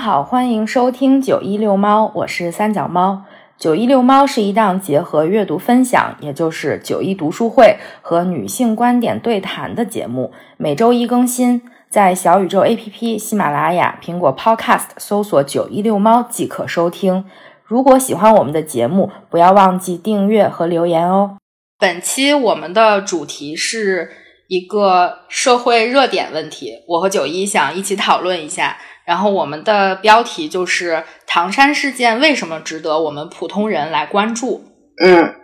[0.00, 3.24] 好，欢迎收听九一六猫，我是三脚猫。
[3.58, 17.26] 九一六猫是一档结合阅读分享，也就是九一读书会和女性观点对谈的节目，每周一更新，在小宇宙 APP、喜马拉雅、苹果 Podcast 搜索“九一六猫”即可收听。
[17.62, 21.36] 如果喜欢我们的节目，不要忘记订阅和留言哦。
[21.78, 24.10] 本期我们的主题是
[24.48, 28.78] 一个社会热点问题，我和九一想一起讨论一下。
[29.10, 34.62] 然后我们的标题就是唐山事件为什么值得我们普通人来关注？
[35.02, 35.34] 嗯，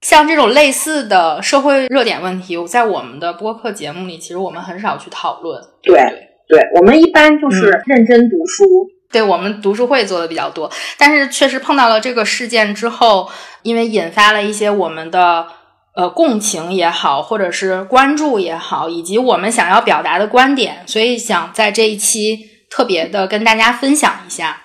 [0.00, 5.62] 像这种类似的社会热点问题，在我们的播客节目里，其实我们很少去讨论。
[5.82, 6.00] 对
[6.48, 8.64] 对，我们一般就是认真读书。
[9.12, 13.28] 对我们读书会做的比较多，但是确实碰到了这个事件之后，
[13.64, 15.46] 因为引发了一些我们的
[15.94, 22.53] 呃共情也好，或者是关注也好，以及我们想要表达的观点，所以想在这一期。
[22.74, 24.60] 特别的跟大家分享一下，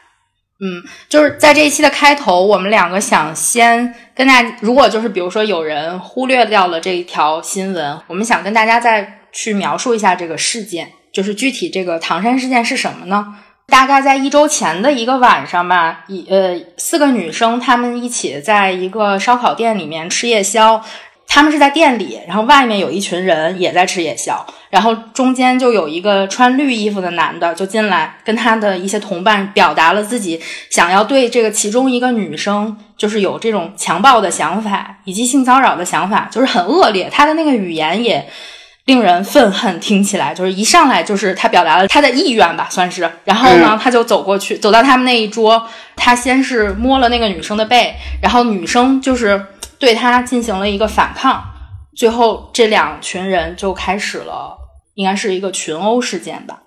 [0.60, 13.36] 嗯，就是在这一期的开头，我们两个想先跟大家，如果就是比如说有人忽略掉了这一条新闻，我们想跟大家再去描述一下这个事件，就是具体这个唐山事件是什么呢？
[13.68, 20.84] 大概在一周前的一个晚上吧，一呃四个女生她们一起在一个烧烤店里面吃夜宵。
[21.31, 30.41] 他们是在店里，然后外面有一群人也在吃夜宵，然后中间就有一个穿绿衣服的男的就进来，跟他的一些同伴表达了自己
[30.72, 37.07] 想要对这个其中一个女生就是有这种强暴的想法以及性骚扰的想法，就是很恶劣。
[37.11, 38.27] 他的那个语言也
[38.85, 43.09] 令人愤恨，听起来就是一上来就是他表达了他的意愿吧，算是。
[43.23, 45.63] 然后呢，他就走过去，走到他们那一桌，
[45.95, 49.45] 他先是摸了那个女生的背，然后女生就是。
[49.80, 51.44] 对他进行了一个反抗，
[51.95, 54.57] 最后这两群人就开始了，
[54.94, 56.62] 应该是一个群殴事件吧。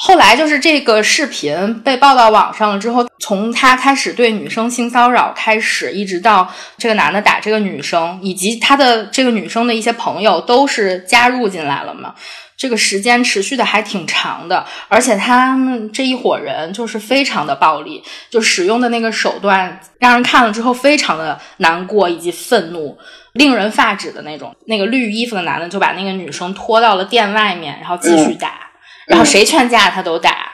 [0.00, 12.14] 后来就是这个视频被报到网上了之后，从他开始对女生性骚扰开始，一直到这个男的打这个女生，以及他的这个女生的一些朋友都是加入进来了嘛。
[12.56, 22.96] 这个时间持续的还挺长的，而且他们这一伙人就是非常的暴力，就使用的那个手段让人看了之后非常的难过以及愤怒，
[23.32, 24.54] 令人发指的那种。
[24.66, 28.67] 那个绿衣服的男的就把那个女生拖到了店外面，然后继续打，
[29.08, 30.52] 然后谁劝架他都打。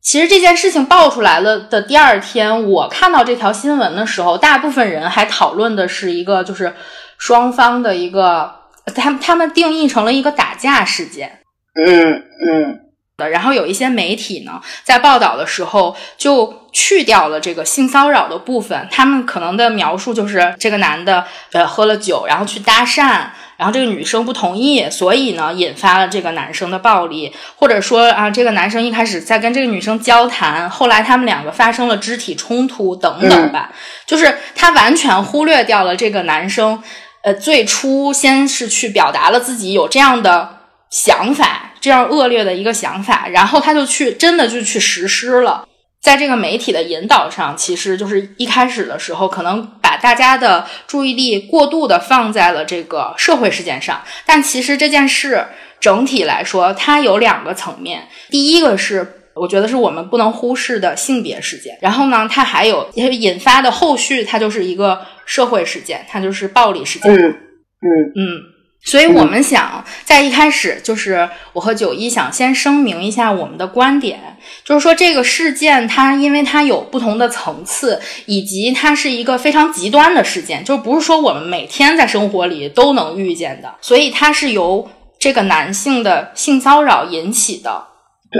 [0.00, 6.72] 其实这件事情爆出来了的第二天，我看到这条新闻的时候，大部分人还讨论的是一个就是
[7.18, 8.54] 双方的一个，
[8.94, 11.40] 他他们定义成了一个打架事件。
[11.74, 12.80] 嗯嗯
[13.16, 33.72] 的，然后有一些媒体呢，在报道的时候就去掉了这个性骚扰的部分，他们可能的描述就是这个男的呃喝了酒，然后去搭讪，然后这个女生不同意，所以呢引发了这个男生的暴力，或者说啊这个男生一开始在跟这个女生交谈，后来他们两个发生了肢体冲突等等吧，
[34.06, 36.82] 就是他完全忽略掉了这个男生，
[37.22, 40.54] 呃最初先是去表达了自己有这样的。
[40.88, 45.66] 想法这样恶劣的一个想法，然后他就去真的就去实施了。
[46.00, 54.00] 在这个媒体的引导上，其实就是一开始的时候，可能把大家的注意力过度的放在了这个社会事件上。
[54.24, 55.44] 但其实这件事
[55.80, 58.06] 整体来说，它有两个层面。
[58.30, 67.12] 第一个是我觉得是我们不能忽视的性别事件，然后呢，它还有引发的后续，它就是一个社会事件，它就是暴力事件。
[67.12, 68.55] 嗯嗯嗯。
[68.84, 84.88] 所以我们想在一开始，就是我和九一想先声明一下我们的观点，就是说这个事件它因为它有不同的层次，以及它是一个非常极端的事件，就不是说我们每天在生活里都能遇见的，所以它是由
[85.18, 87.88] 这个男性的性骚扰引起的，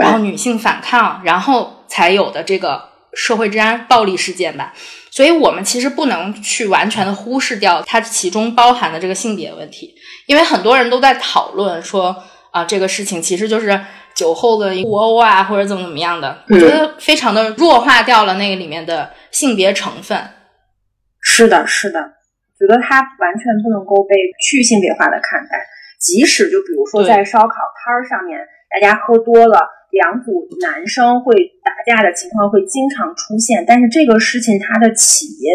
[0.00, 4.72] 然后女性反抗，然后才有的这个社会治安暴力事件吧。
[5.16, 9.94] 所以我们其实不能去完全的忽视掉它其中包含的这个性别问题，
[10.26, 12.14] 因为很多人都在讨论说
[12.50, 13.80] 啊，这个事情其实就是
[14.14, 20.22] 酒后的互殴啊，或者怎么怎么样的，我觉得非常的弱化掉了那个里面的性别成分。
[21.22, 21.98] 是的，是的，
[22.58, 24.16] 觉得它完全不能够被
[24.46, 25.56] 去性别化的看待，
[25.98, 29.75] 即使就比如说在烧烤摊儿上面，大家喝多了。
[29.96, 31.34] 两组男生会
[31.64, 35.50] 打架的情况会经常出现，但是这个事情它的起因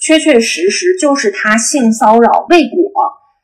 [0.00, 2.78] 确确实实就是他性骚扰未果，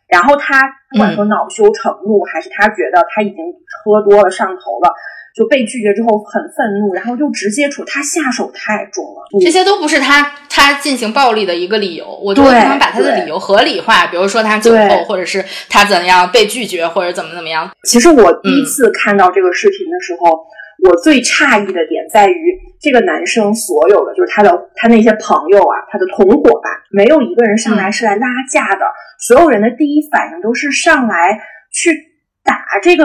[0.08, 0.60] 然后他
[0.90, 3.36] 不管说恼羞成怒，还是他觉得他已经
[3.84, 4.92] 喝多了上头了。
[5.34, 12.06] 就被拒绝之后很愤怒，然后就直接处他下手太重了，这些都不是他他进行暴力的一个理由。
[12.22, 17.70] 我觉得他们把他的理由合理化，比如说他酒后，或者是他怎样被拒绝，或者怎么怎么样。
[17.84, 20.38] 其实我第一次看到这个视频的时候，
[20.88, 28.84] 我最诧异的点在于，这个男生所有的就是他的他那些朋友啊，他的同伙吧，没有一个人上来是来拉架的，
[29.20, 31.38] 所有人的第一反应都是上来
[31.72, 31.92] 去
[32.42, 33.04] 打这个，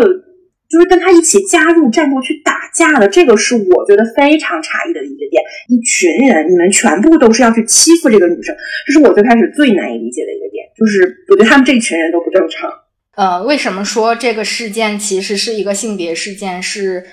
[0.69, 3.07] 就是跟他一起加入战斗去打架的。
[3.07, 5.43] 这个是我觉得非常诧异的一个点。
[5.69, 8.55] 一群人，你们全部都是要去欺负这个女生，
[8.87, 10.65] 这是我最开始最难以理解的一个点。
[10.77, 12.69] 就是我觉得他们这一群人都不正常。
[13.15, 16.61] 呃，为什么说这个事件其实是一个性别事件？
[16.61, 17.05] 是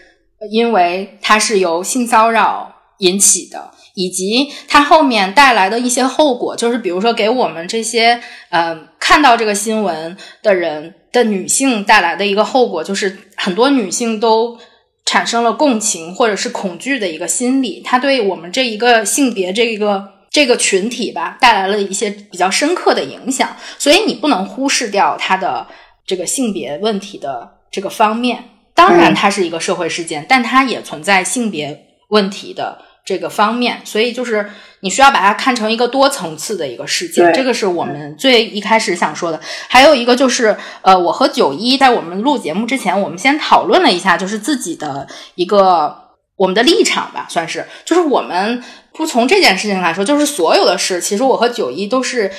[0.50, 8.20] 因为它是由性骚扰引起的，以及它后面带来的一些后果，就是比如说给我们这些
[8.50, 14.58] 呃看到这个新闻的人的女性带来的一个后果，就是很多女性都
[15.04, 25.66] 产生了共情或者是恐惧的一个心理，它对我们这一个性别这个这个群体吧带来了一些比较深刻的影响，所以你不能忽视掉它的。
[26.04, 28.42] 这个性别问题的这个方面，
[28.74, 34.50] 当然它是一个社会事件，但它也存在性别问题的这个方面，所以就是
[34.80, 37.32] 你需要把它看成一个多层次的一个事件。
[37.32, 39.40] 这个是我们最一开始想说的。
[39.68, 45.96] 还有一个就是，呃，我和九一在我们录节目之前，我们先讨论了一下，就是自己的一个
[46.36, 48.62] 我们的立场吧，算是，就是我们
[48.92, 52.30] 不从这件事情来说，就是所有的事，其实我和九一都是。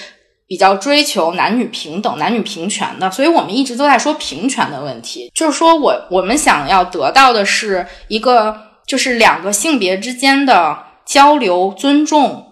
[0.45, 5.31] 比较追求男女平等、男女平权的，所以我们一直都在说平权的问题。
[5.33, 8.55] 就是说我我们想要得到的是一个，
[8.93, 12.45] 就是两个性别之间的交流、尊重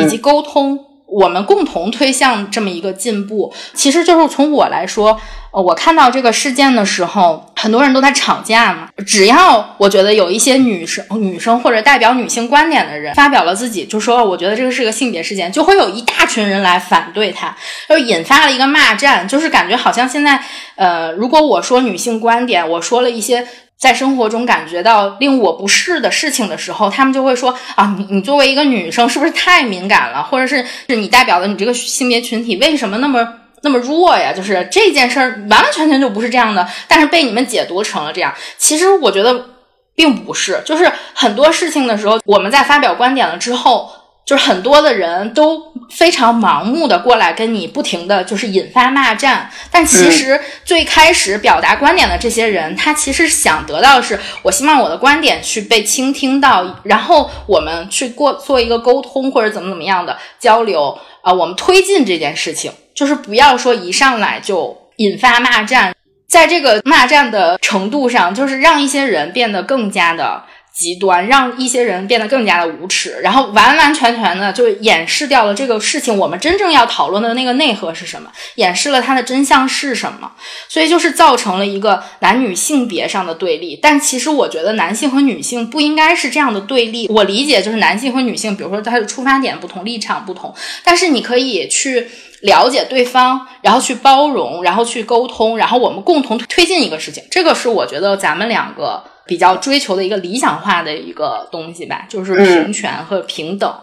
[0.00, 0.76] 以及沟通，
[1.06, 3.54] 我们共同推向这么一个进步。
[3.72, 5.20] 其实就是从我来说。
[5.54, 8.88] 呃，我看到这个事件的时候，很多人都在吵架嘛。
[9.06, 17.54] 只要我觉得有一些女生、女生或者代表女性观点的人发表了自己，就说我觉得这个是个性别事件，就会有一大群人来反对他，
[17.86, 19.28] 就引发了一个骂战。
[19.28, 20.42] 就是感觉好像现在，
[20.76, 23.46] 呃，如果我说女性观点，我说了一些
[23.82, 33.26] 在生活中感觉到令我不适的事情的时候，他们就会说啊，你你作为一个女生是不是太敏感了，或者是是你代表的你这个性别群体为什么那么？
[33.64, 38.34] 那么弱呀，就是这件事儿完完全全就不是这样的，但是被你们解读成了这样。
[38.58, 39.46] 其实我觉得
[39.94, 43.88] 并不是，就是很多事情的时候，我们在发表观点了之后，
[44.24, 45.60] 就是很多的人都
[45.90, 49.50] 非常盲目的过来跟你不停的就是引发骂战。
[49.70, 62.72] 但其实最开始表达观点的这些人，他其实想得到的是，我希望我的观点去被倾听到，然后我们去过做一个沟通或者怎么怎么样的交流啊，我们推进这件事情。
[62.94, 65.94] 就是不要说一上来就引发骂战，
[66.28, 70.42] 在这个骂战的程度上，就是让一些人变得更加的
[70.74, 76.16] 极端，让一些人变得更加的无耻，然后完完全全的就掩饰掉了这个事情。
[76.16, 78.30] 我们真正要讨论的那个内核是什么？
[78.54, 80.32] 掩饰了它的真相是什么？
[80.68, 83.78] 所以就是造成了一个男女性别上的对立。
[83.80, 87.06] 但其实我觉得男性和女性不应该是这样的对立。
[87.08, 92.08] 我理解就是男性和女性，比如说他的出发点不同，立场不同，但是你可以去。
[92.42, 97.22] 了解对方，然后去包容，然后去沟通，然后我们共同推进一个事情。
[97.30, 99.00] 这个是我觉得咱们两个
[99.32, 103.74] 比较追求的一个理想化的一个东西吧，就是平权和平等。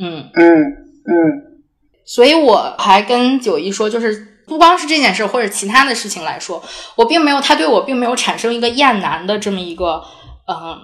[0.00, 1.14] 嗯嗯嗯。
[2.04, 6.60] 所以我还跟九一说，就是不光是这件事或者其他的事情来说，
[6.96, 10.02] 我并没有他对我并没有产生一个厌男的这么一个
[10.48, 10.76] 嗯，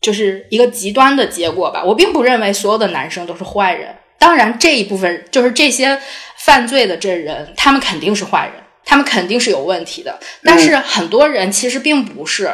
[0.00, 1.82] 就是一个极端的结果吧。
[1.82, 3.92] 我并不认为所有的男生都是坏人。
[4.20, 6.00] 当然，这一部分就是这些
[6.36, 10.16] 犯罪的这人，他们肯定是坏人，他们肯定是有问题的。
[10.44, 12.48] 但是很多人其实并不是。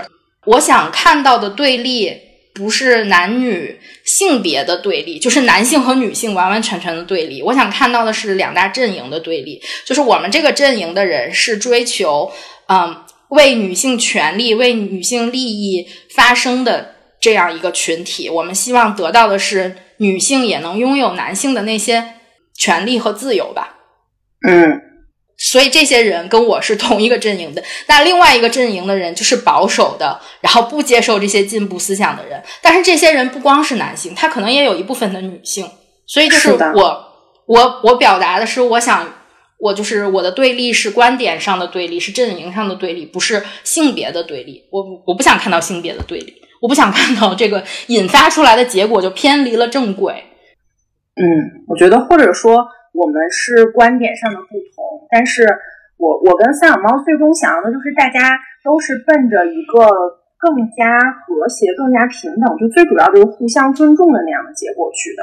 [0.47, 2.13] 我想看到的对立
[2.55, 7.43] 不是男女性别的对立，就是男性和女性完完全全的对立。
[7.43, 12.31] 我想看到的是两大阵营的对立，就是我们这个阵营的人是追求
[12.69, 12.97] 嗯
[13.29, 18.29] 为女性权利、为女性利益发声的这样一个群体。
[18.29, 19.77] 我们希望得到的是。
[19.99, 22.15] 女性也能拥有男性的那些
[22.57, 23.77] 权利和自由吧？
[24.49, 24.83] 嗯，
[25.51, 27.63] 所以这些人跟我是同一个阵营的。
[27.87, 32.43] 那另外一个阵营的人就是保守的，然后不接受这些进步思想的人。
[32.61, 35.69] 但是这些人不光是男性，他可能也有一部分的女性。
[36.07, 37.05] 所以就是我，
[37.47, 39.13] 我，我表达的是，我想，
[39.59, 44.63] 我就是我的对立是观点上的对立，是阵营上的对立，不是性别的对立。
[44.71, 46.35] 我我不想看到性别的对立。
[46.61, 50.13] 我不想看到这个引发出来的结果就偏离了正轨。
[51.17, 52.57] 嗯，我觉得或者说
[52.93, 55.45] 我们是观点上的不同，但是
[55.97, 59.89] 我我跟三养猫最终想要的就是大家都是奔着一个
[60.39, 65.23] 更加和谐、更加平等，就最主要就是互相尊重的那样的结果去的，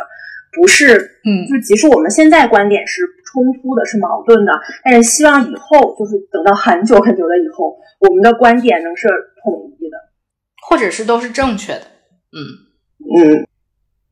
[0.53, 9.07] 不是嗯，就即使我们现在观点是冲突的、是矛盾的，但是希望以后就是等到很久很久的以后，我们的观点能是
[9.43, 9.97] 统一的。
[10.69, 11.81] 或者是都是正确的。
[12.31, 12.39] 嗯
[12.99, 13.47] 嗯，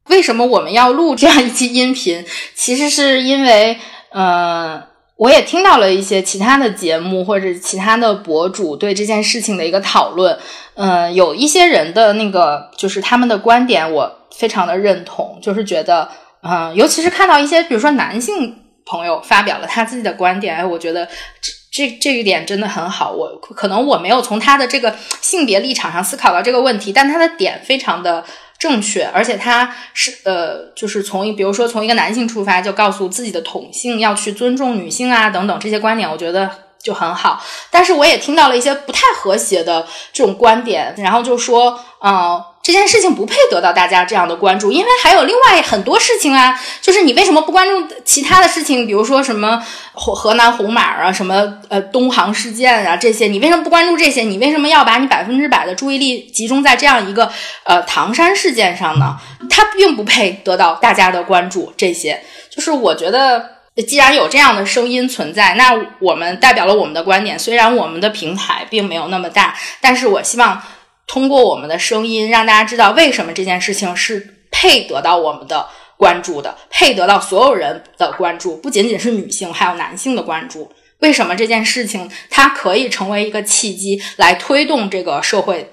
[0.07, 2.25] 为什么我们要录这样一期音频？
[2.55, 3.77] 其实是因为，
[4.13, 4.81] 嗯，
[5.15, 10.37] 我也听到了一些其他的节目或者其他的博主对这件事情的一个讨论。
[10.75, 16.09] 嗯，有一些人的那个就是他们的观点，我非常的认同，就是觉得，
[16.41, 21.05] 嗯，尤其是看到一些比如说男性朋友发表了他自己的观点，哎，我觉得
[21.41, 21.51] 这。
[21.69, 28.23] 这这一点真的很好，我可能我没有从他的这个性别立场上思考到这个问题，但他的点非常的
[28.59, 36.49] 正确，而且他是呃，就是从一比如说从一个男性出发，就告诉自己的同性要去尊重女性啊等等这些观点，我觉得
[36.81, 37.43] 就很好。
[37.69, 42.43] 但是我也听到了一些不太和谐的这种观点，然后就说，嗯。
[42.67, 46.59] 这件事情不配得到大家这样的关注，因为还有另外很多事情啊。
[46.81, 48.85] 就是你为什么不关注其他的事情？
[48.85, 54.23] 比如说什么河河南红马啊，什么呃东航事件啊这些，你为什么不关注这些？
[54.23, 57.31] 你为什么要把你百分之百的注意力集中在这样一个
[57.63, 59.15] 呃唐山事件上呢？
[59.49, 61.71] 它并不配得到大家的关注。
[61.77, 63.49] 这些就是我觉得，
[63.87, 67.39] 既然有这样的声音存在，那我们代表了我们的观点。
[67.39, 70.61] 虽然我们的平台并没有那么大，但是我希望。
[71.07, 75.65] 通过我们的声音，让大家知道为什么这件事情是配得到我们的
[75.97, 80.69] 关注的，配得到所有人的关注，不仅仅是女性，还有男性的关注。
[80.99, 85.71] 为什么这件事情它可以成为一个契机，来推动这个社会，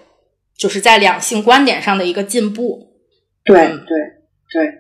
[0.57, 2.93] 就是在两性观点上的一个进步？
[3.45, 3.75] 对对
[4.53, 4.73] 对。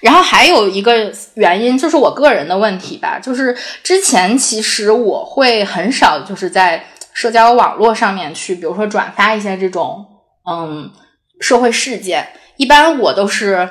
[0.00, 6.84] 然后还有一个原因，就是我个人的问题吧，就是之前其实我会很少就是在。
[7.14, 10.04] 社交网络上面去，比如说转发一些这种
[10.50, 10.90] 嗯
[11.40, 13.68] 社会事件，一般我都是，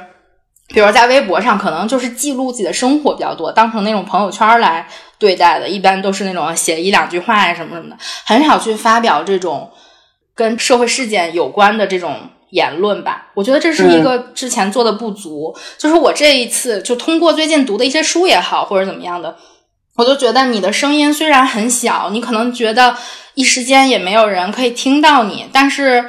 [0.70, 4.88] 比如在微博上，可能就是记录自己的生活比较多，当成那种朋友圈来
[5.20, 9.70] 对待的，一般都是那种写一两句话呀什么什么的，很少去发表这种
[10.34, 13.32] 跟社会事件有关的这种言论吧。
[13.36, 19.36] 我觉得这是一个之前做的不足，就是我这一次就通过最近读的一些书也好，或者怎么样的。
[19.96, 22.98] 我就觉得你的声音虽然很小，你可能觉得
[23.36, 26.04] 一时间也没有人可以听到你，但是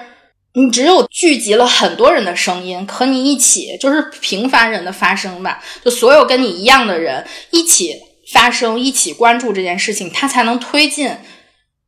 [0.55, 7.95] 你只有聚集了很多人的声音和你一起，就是平凡人的发声吧，就所有跟你一样的人一起
[8.33, 11.11] 发声，一起关注这件事情，它才能推进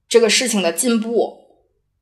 [0.07, 1.39] 这个事情的进步。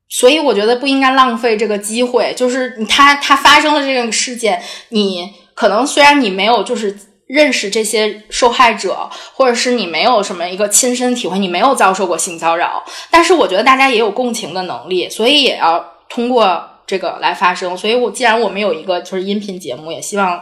[0.09, 6.97] 所以我觉得不应该浪费这个机会，就是他他发生了这个事件，你可能虽然你没有就是。
[7.27, 17.75] 认识这些受害者，或者是你没有什么一个亲身体会，你没有遭受过性骚扰，但是我觉得大家也有共情的能力，所以也要通过这个来发声。
[17.75, 20.39] 所以，我既然我们有一个就是音频节目，也希望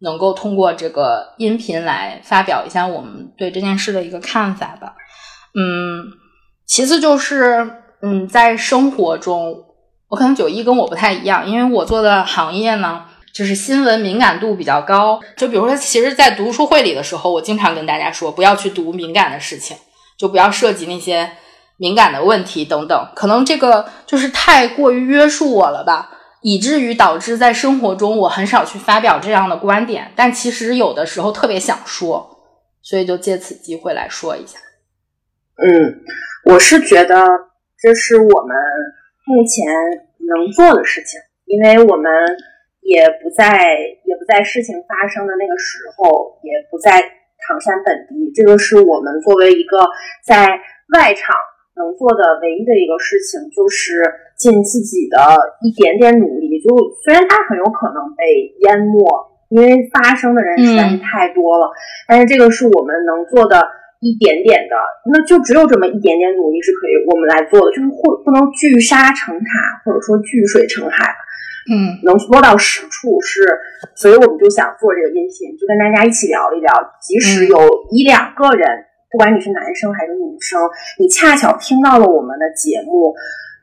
[0.00, 4.94] 能够通过这个音频来发表一下我们对这件事的一个看法吧。
[5.54, 6.04] 嗯，
[6.66, 7.70] 其次就是
[8.02, 9.64] 嗯，在生活中，
[10.08, 13.04] 我可能九一跟我不太一样，因为我做的行业呢。
[13.34, 19.76] 就是新闻敏感度比较高，就比如说，其实，在读书会里的时候，我经常跟大家说，不要去读敏感的事情，
[20.16, 21.32] 就不要涉及那些
[21.76, 23.08] 敏感的问题等等。
[23.16, 26.10] 可能这个就是太过于约束我了吧，
[26.42, 30.12] 以至于导致在生活中我很少去发表这样的观点。
[30.14, 32.38] 但其实有的时候特别想说，
[32.82, 34.60] 所以就借此机会来说一下。
[35.56, 37.16] 嗯，我是觉得
[37.80, 38.56] 这是我们
[39.26, 39.66] 目前
[40.28, 42.12] 能做的事情，因为我们。
[42.84, 43.72] 也不在，
[44.04, 47.00] 也不在事情发生的那个时候，也不在
[47.48, 48.30] 唐山本地。
[48.36, 49.88] 这个是我们作为一个
[50.22, 50.44] 在
[50.92, 51.34] 外场
[51.76, 54.04] 能做的唯一的一个事情，就是
[54.36, 55.16] 尽自己的
[55.64, 56.60] 一点点努力。
[56.60, 59.00] 就虽然它很有可能被淹没，
[59.48, 61.72] 因为发生的人实在是太多了，
[62.06, 63.64] 但是这个是我们能做的
[64.00, 64.76] 一点点的，
[65.10, 71.16] 那就只有这么一点点努力是可以我们来做的，就是会不能聚沙成塔，或者说聚水成海。
[71.70, 73.40] 嗯，能落到实处是，
[73.94, 76.72] 所以我们就想做这个音频，就跟大家一起聊一聊。
[77.00, 77.56] 即使有
[77.90, 78.68] 一两个人，
[79.10, 80.60] 不管你是男生还是女生，
[80.98, 83.14] 你恰巧听到了我们的节目，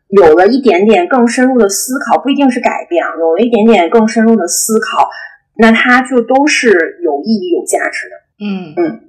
[0.09, 5.07] 有了一点点更深入的思考，不一定是改变，有了一点点更深入的思考，
[5.57, 8.15] 那它就都是有意义、有价值的。
[8.43, 9.01] 嗯嗯。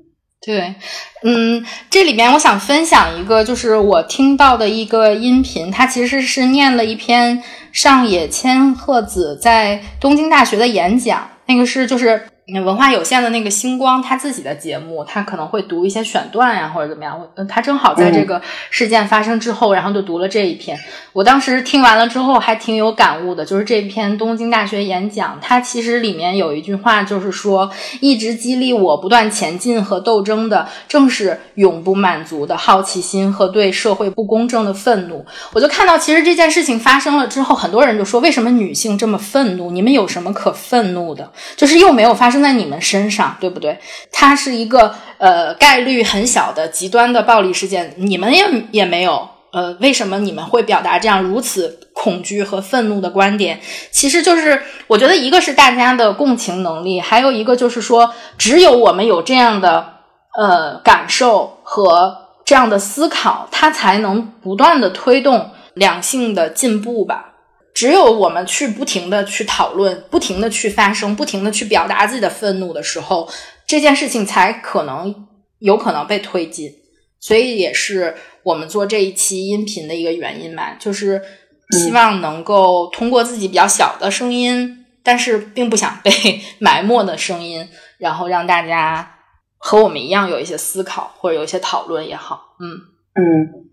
[0.44, 0.75] 对，
[1.22, 7.40] 嗯，这里面我想分享一个，就是我听到的一个音频，它其实是念了一篇
[7.73, 11.29] 上野千鹤子在东京大学的演讲。
[11.47, 12.23] 那个是就是
[12.61, 17.16] 文化有限的那个星光他自己的节目，他可能会读一些选段呀，或者怎么样。
[17.49, 20.76] 他正好在这个事件发生之后，然后就读了这一篇。
[21.12, 35.25] 我当时听完了之后还挺有感悟的，就是这篇东京大学演讲，它其实里面有一句话，就是说一直激励我不断前进和斗争的，正是永不满足的好奇心和对社会不公正的愤怒。
[35.52, 39.71] 我就看到，其实这件事情发生了之后，很多人就说，为什么女性这么愤怒？
[39.71, 41.30] 你们有什么可愤怒的？
[41.56, 42.32] 就是又没有发。
[42.32, 43.78] 生在你们身上，对不对？
[44.11, 53.61] 它是一个呃概率很小的极端的暴力事件，你们也也没有呃，为什么你们会表达这样如此恐惧和愤怒的观点？
[53.90, 59.94] 其实就是我觉得一个是大家的共情能力，还有一个就是说，只有我们有这样的
[60.38, 67.31] 呃感受和这样的思考，它才能不断的推动两性的进步吧。
[67.75, 73.29] 只有我们去不停的去讨论，不停的去发声，不停的去表达自己的愤怒的时候，
[73.67, 75.26] 这件事情才可能
[75.59, 76.71] 有可能被推进。
[77.19, 81.23] 所以也是我们做这一期音频的一个原因吧，就是
[81.71, 86.11] 希望能够通过自己比较小的声音，但是并不想被
[86.59, 87.67] 埋没的声音，
[87.99, 89.19] 然后让大家
[89.57, 92.57] 和我们一样有一些思考或者有一些讨论也好。
[92.61, 92.69] 嗯
[93.14, 93.72] 嗯。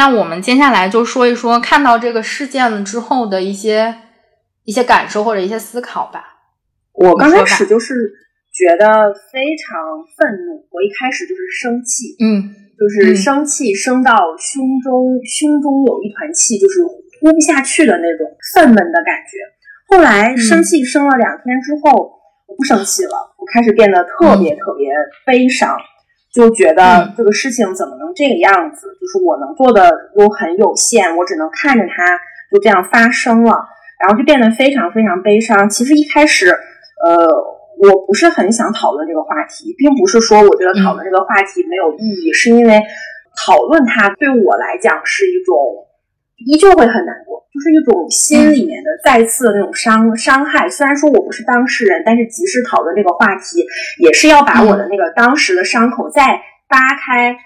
[0.00, 3.94] 那我们接下来就说一说看到这个事件了之后的一些
[4.64, 6.40] 一些感受或者一些思考吧。
[6.94, 8.10] 我刚开始就是
[8.50, 16.80] 觉得非常愤怒，我一开始就是生气，嗯，就是生气生到胸中，胸中有一团气，就是
[17.20, 19.36] 呼不下去的那种愤懑的感觉。
[19.86, 21.92] 后来生气生了两天之后，
[22.46, 24.88] 我不生气了，我开始变得特别特别
[25.26, 25.76] 悲伤。
[26.32, 28.86] 就觉得这个事情怎么能这个样子？
[29.00, 32.18] 就是我能做的又很有限，我只能看着它
[32.50, 33.66] 就这样发生了，
[33.98, 35.68] 然后就变得非常非常悲伤。
[35.68, 36.50] 其实一开始，
[37.04, 37.26] 呃，
[37.78, 42.80] 我不是很想讨论这个话题，并不是说我觉得讨论这个话题没有意义，是因为
[43.46, 45.54] 讨论它对我来讲是一种。
[46.46, 50.68] 依旧会很难过，就是一种心里面的再次的那种伤伤害。
[50.70, 53.66] 虽然说我不是当事人，但是即使讨论这个话题，
[53.98, 57.36] 也是要把我的那个当时的伤口再扒开，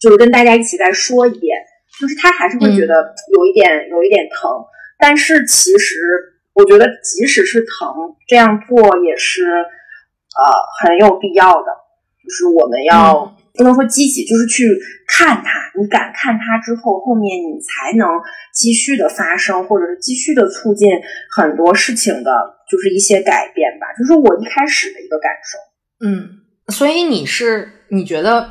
[0.00, 1.56] 就是跟大家一起再说一遍。
[2.00, 4.64] 就是他还是会觉得有一点有一点疼，
[4.98, 5.98] 但是其实
[6.54, 11.66] 我觉得即使是疼，这样做也是呃很有必要的。
[12.22, 13.34] 就是我们要。
[13.54, 14.64] 不能说积极，就是去
[15.06, 15.60] 看它。
[15.80, 18.06] 你敢看它之后，后面你才能
[18.54, 20.88] 继续的发生，或者是继续的促进
[21.36, 22.30] 很多事情的，
[22.70, 23.86] 就是一些改变吧。
[23.98, 25.58] 就是我一开始的一个感受。
[26.06, 28.50] 嗯，所以你是你觉得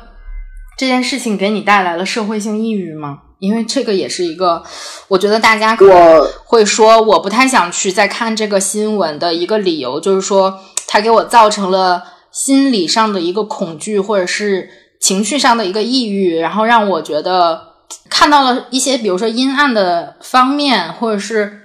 [0.76, 3.22] 这件事情给你带来了社会性抑郁吗？
[3.38, 4.62] 因为这个也是一个，
[5.08, 14.68] 我觉得大家可能会说我不太想去再看这个新闻的一个理由，就是说它给我造成了心理上的一个恐惧，或者是。
[15.00, 17.68] 情绪上的一个抑郁，然后让我觉得
[18.08, 21.60] 看到了一些，比如说阴暗的方面，或者是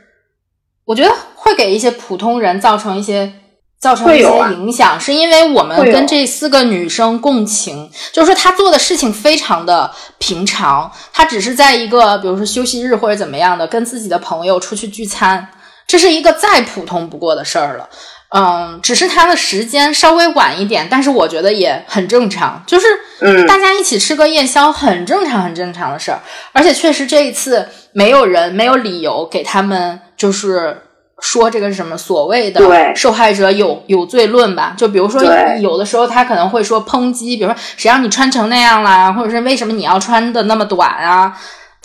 [0.85, 3.33] 我觉得会给一些普通人造成一些
[3.79, 15.47] 造成一些影响，是因为我们跟这四个女生共情，就是说她做的事情非常的平常，她只是在一个比如说休息日或者怎么样的，跟自己的朋友出去聚餐，
[15.85, 17.89] 这是一个再普通不过的事儿了。
[18.37, 22.61] 嗯，只是他的时间稍微晚一点，但是我觉得也很正常。
[22.67, 22.87] 就是，
[23.21, 26.19] 嗯，大家一起吃个夜宵，很正常，很正常的事儿。
[26.51, 30.81] 而且确实这一次没有人没有理由给他们，就是
[31.19, 34.75] 说这个是什么所谓的受害者有有罪论吧？
[34.77, 35.23] 就比如说
[35.61, 41.33] 有的时候他可能会说抨击，比如说谁让你穿成那样啦，或者是为什么你要穿的那么短啊？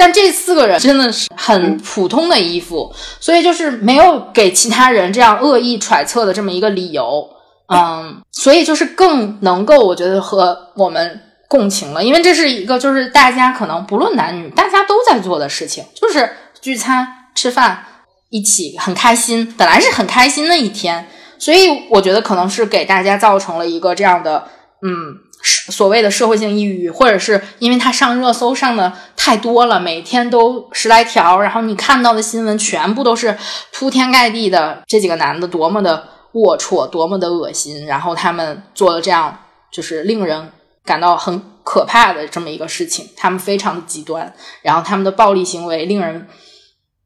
[0.00, 7.28] 但这四个人真的是很普通的衣服，所以就是没有给其他人这样恶意揣测的这么一个理由，
[7.68, 16.30] 嗯，所以就是更能够我觉得和我们共情了，因为这是一个就是大家可能不论男女，大家都在做的事情，就是
[16.62, 17.84] 聚餐吃饭
[18.30, 21.06] 一起很开心，本来是很开心的一天，
[21.38, 24.44] 所以我觉得可能是给大家造成了一个这样的
[24.82, 25.28] 嗯。
[25.42, 33.36] 所谓的社会性抑郁，或者是因为他上热搜上的太多了，每天都十来条，然后你看到的新闻全部都是
[33.72, 39.38] 铺天盖地的这几个男的多么的龌龊，多么的恶心，然后他们做了这样
[39.72, 40.50] 就是令人
[40.84, 46.26] 感到很可怕的这么一个事情，他们非常的极端，然后他们的暴力行为令人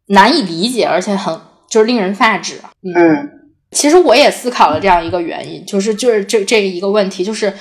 [0.08, 2.60] 难以理解，而且很就是令人发指。
[2.82, 3.30] 嗯，
[3.70, 7.52] 其实我也思考了这样一个原因，就是就是这这一个问题就是。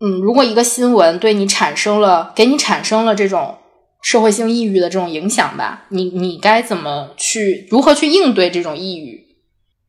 [0.00, 3.56] 嗯，如果一个新闻对你产生了，给你产生了这种
[4.02, 9.24] 社会性抑郁的这种影响吧，你你该怎么去如何去应对这种抑郁？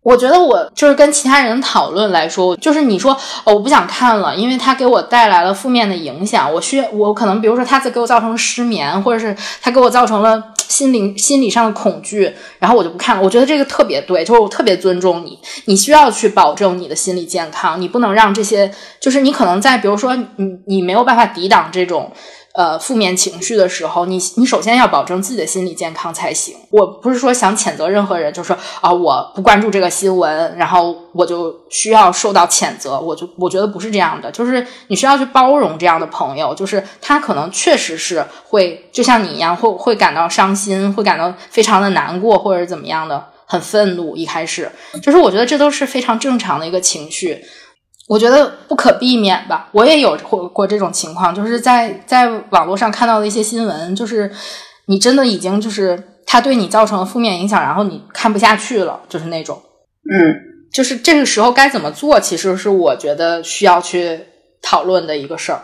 [0.04, 3.12] 我觉得我就是跟其他人讨论来说，就是你说
[3.44, 6.50] 哦，我不想看了，因为它给我带来了负面的影响。
[6.54, 13.22] 我需要我可能比如说它在给我造成失眠，或者是它给我造成了心灵心理上的恐惧，然后我就不看了。
[13.24, 20.26] 我觉得这个特别对，就是我特别尊重你，你需要去保证你的心理健康，你不能让这些就是你可能在比如说你
[20.66, 22.12] 你没有办法抵挡这种。
[22.58, 26.56] 呃，负面情绪的时候，你你首先要保证自己的心理健康才行。
[26.72, 33.00] 我不是说想谴责任何人，就是说啊，我不关注这个新闻，然后我就需要受到谴责。
[33.00, 44.16] 我就我觉得不是这样的，就是你需要去包容这样的朋友，就是他可能确实是会就像你一样，会会感到伤心，会感到非常的难过，或者怎么样的，很愤怒。
[44.16, 44.72] 一开始，
[45.04, 47.46] 就是我觉得这都是非常正常的一个情绪。
[48.08, 54.32] 我觉得不可避免吧，我也有过过这种情况，就是在在网络上看到的一些新闻，就是
[54.88, 59.62] 你真的已经就是它对你造成了负面影响，然后你看不下去了，就是那种，
[60.10, 60.40] 嗯，
[60.72, 64.22] 就是这个时候该怎么做，其实是我觉得需要去
[64.62, 65.60] 讨论的一个事儿。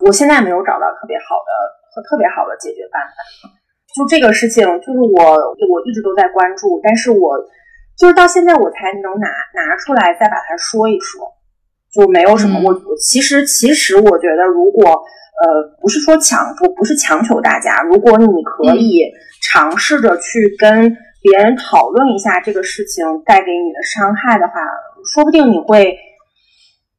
[0.00, 1.50] 我现在没有找到特别好的
[1.94, 3.48] 和特别好的解决办法，
[3.94, 7.38] 就这个事情，就是我我一直都在关注，但是我
[7.96, 11.35] 就是到现在我才能拿拿出来再把它说一说。
[11.96, 19.00] 就没有什么，我其实其实我觉得，如果呃不是说强不不是强求大家，如果你可以
[19.42, 24.52] 尝试着去跟别人讨论一下这个事情带给你的伤害的话，
[25.14, 25.96] 说不定你会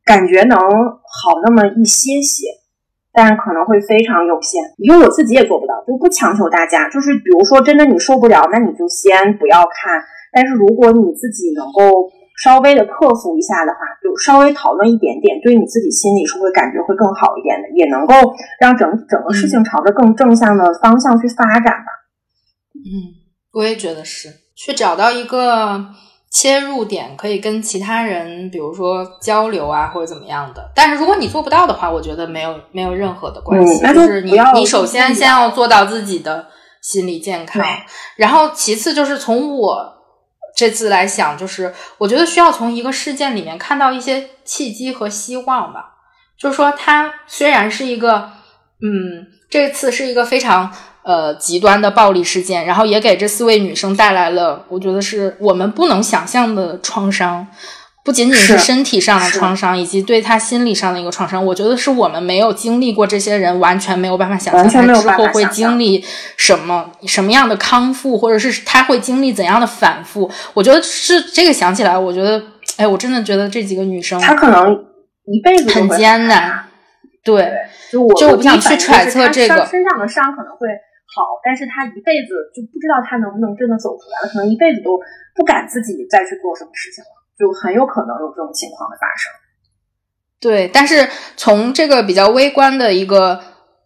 [0.04, 2.48] 感觉能好那么一些些，
[3.14, 6.90] 但可能会非常有限，因为我自己也做不到，就不强求大家。
[6.90, 10.04] 就是比如说真的你受不了，那你就先不要看。
[10.34, 12.10] 但是如果你自己能够。
[12.38, 18.14] 稍微的克服一下的话，就稍微讨论一点点，对你自己心里是会感觉会更好一点的，也能够
[18.60, 21.90] 让整整个事情朝着更正向的方向去发展吧。
[22.76, 23.18] 嗯，
[23.54, 25.84] 我也觉得是，去找到一个
[26.32, 30.72] 切入点，可以跟其他人，比如说交流啊，或者怎么样的。
[30.76, 36.46] 但是如果你做不到的话，我觉得没有没有任何的关系，就是你你首先先要做到自己的
[36.84, 37.66] 心理健康，
[38.16, 39.97] 然后其次就是从我。
[40.58, 45.94] 这次来想，就是我觉得需要从一个事件里面看到一些契机和希望吧。
[46.36, 48.32] 就是说，它虽然是一个，
[48.82, 57.46] 嗯，这次是一个非常呃极端的暴力事件，然后也给这四位女生带来了，我觉得是我们不能想象的创伤。
[58.08, 66.02] 不仅仅是身体上的创伤，以及对他心理上的一个创伤，我觉得是我们没有经历过这些人完全没有办法想象他之后会经历
[66.38, 70.32] 什么什么样的康复，或者是他会经历怎样的反复。
[70.54, 72.42] 我觉得是这个想起来，我觉得，
[72.78, 74.72] 哎，我真的觉得这几个女生，她可能
[75.26, 76.64] 一辈子很艰难。
[77.26, 77.52] 对，
[77.92, 80.66] 就我就不想去揣测这个身上的伤可能会
[81.14, 84.98] 好，但是她一辈子就不知道她能不能真的走出来了，可能一辈子都
[85.36, 87.17] 不敢自己再去做什么事情了。
[87.38, 89.32] 就很有可能有这种情况的发生，
[90.40, 90.68] 对。
[90.68, 93.42] 但是从这个比较微观的一个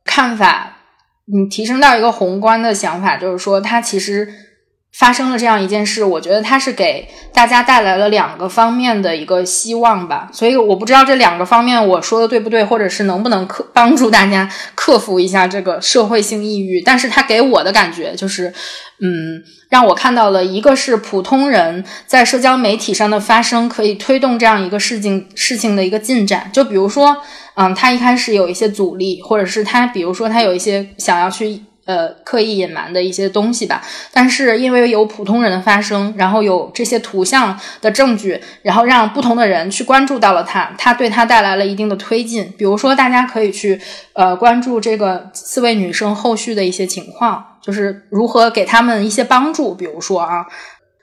[0.06, 0.78] 看法，
[1.26, 4.48] 你提升到一个宏观的想法，就是说，它其实。
[4.94, 10.30] 发生了这样一件事，我觉得它是给大家带来了两个方面的一个希望吧。
[10.34, 16.82] 所以我不知道这两个方面我说的对不对，或者是能不能克帮助大家克服一下这个社会性抑郁。
[16.82, 18.54] 但是它给我的感觉就是，
[19.00, 26.50] 嗯，让我看到了一个是普通人在社交媒体上的发声可以推动这样一个事情事情的一个进展。
[26.54, 27.16] 就比如说，
[27.56, 31.62] 嗯，他一开始有一些阻力，或者是他比如说他有一些想要去。
[31.86, 33.82] 呃，刻意隐瞒的一些东西吧，
[34.14, 42.54] 但是因为有普通人的发声，然后有这些图像的证据，然后让不同的人去关注到了他，他对他带来了一定的推进。
[42.56, 43.82] 比如说，大家可以去
[44.14, 49.74] 呃关注这个四位女生后续的一些情况，就是如何给他们一些帮助。
[49.74, 50.46] 比如说啊，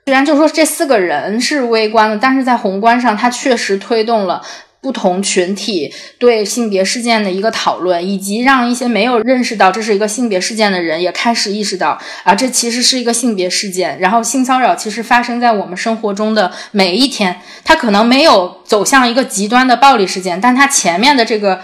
[0.05, 4.41] 虽然就说这四个人是微观的，但是在宏观上，它确实推动了。
[4.81, 13.99] 不同群体对性别事件的一个讨论，以及让一些没有认识到这是一个性别事件的人也开始意识到啊，这其实是一个性别事件。
[13.99, 21.59] 然后性骚扰其实发生在我们生活中的每一天，它可能没有走向一个极端的暴力事件，但它前面的这个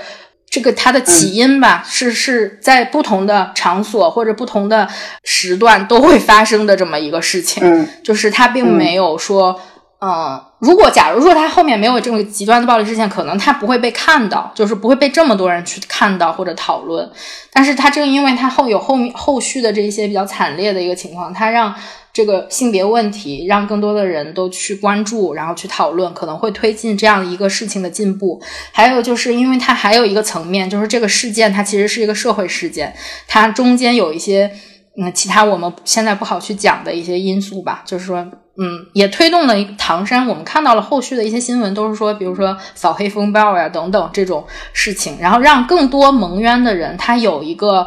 [0.50, 4.90] 这个它的起因吧，是是在不同的场所或者不同的
[5.24, 9.62] 时段都会发生的这么一个事情，就是它并没有说。
[10.02, 17.08] 嗯，如果假如说他后面没有这么极端的暴力事件，可能他不会被看到，就是不会被这么多人去看到或者讨论。
[17.54, 21.72] 但是他正因为他后有后面后续的这一些比较惨烈的一个情况，他让
[22.12, 28.42] 这个性别问题让更多的人都去关注，然后去讨论，可能会推进这样一个事情的进步。
[28.72, 32.92] 还有就是因为它还有一个层面，就是这个事件它其实是一个社会事件，
[33.28, 34.50] 它中间有一些
[34.98, 38.26] 嗯其他我们现在不好去讲的一些因素吧，就是说。
[38.58, 40.26] 嗯，也推动了唐山。
[40.28, 47.86] 我们看到了后续的一些新闻，都是说，比如说扫黑风暴呀等等这种事情，然后让更多蒙冤的人他有一个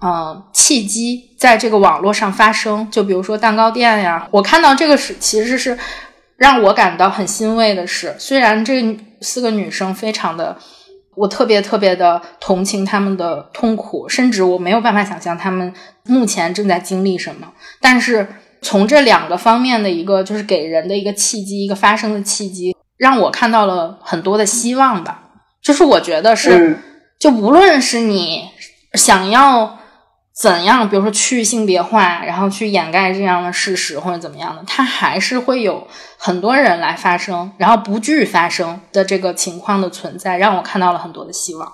[0.00, 2.88] 嗯契机在这个网络上发声。
[2.92, 5.76] 就比如说蛋糕店呀，我看到这个是其实是
[6.36, 10.56] 让我感到很欣慰的是，虽然这四个女生非常的，
[11.16, 15.74] 我特别特别的同情他们的痛苦，甚至我没有办法想象他们
[16.04, 17.48] 目前正在经历什么，
[17.80, 18.28] 但是。
[18.64, 25.24] 从这两个方面的一个，就是给人的一个契机，一个发生的契机，让我看到了很多的希望吧。
[25.62, 26.78] 就是我觉得是，
[27.20, 28.48] 就无论是你
[28.94, 29.78] 想要
[30.34, 41.70] 怎样，比如说去性别化，然后去掩盖这样的事实或者怎么样的，它还是会有很多人来发生，然后不惧发生的这个情况的存在，让我看到了很多的希望。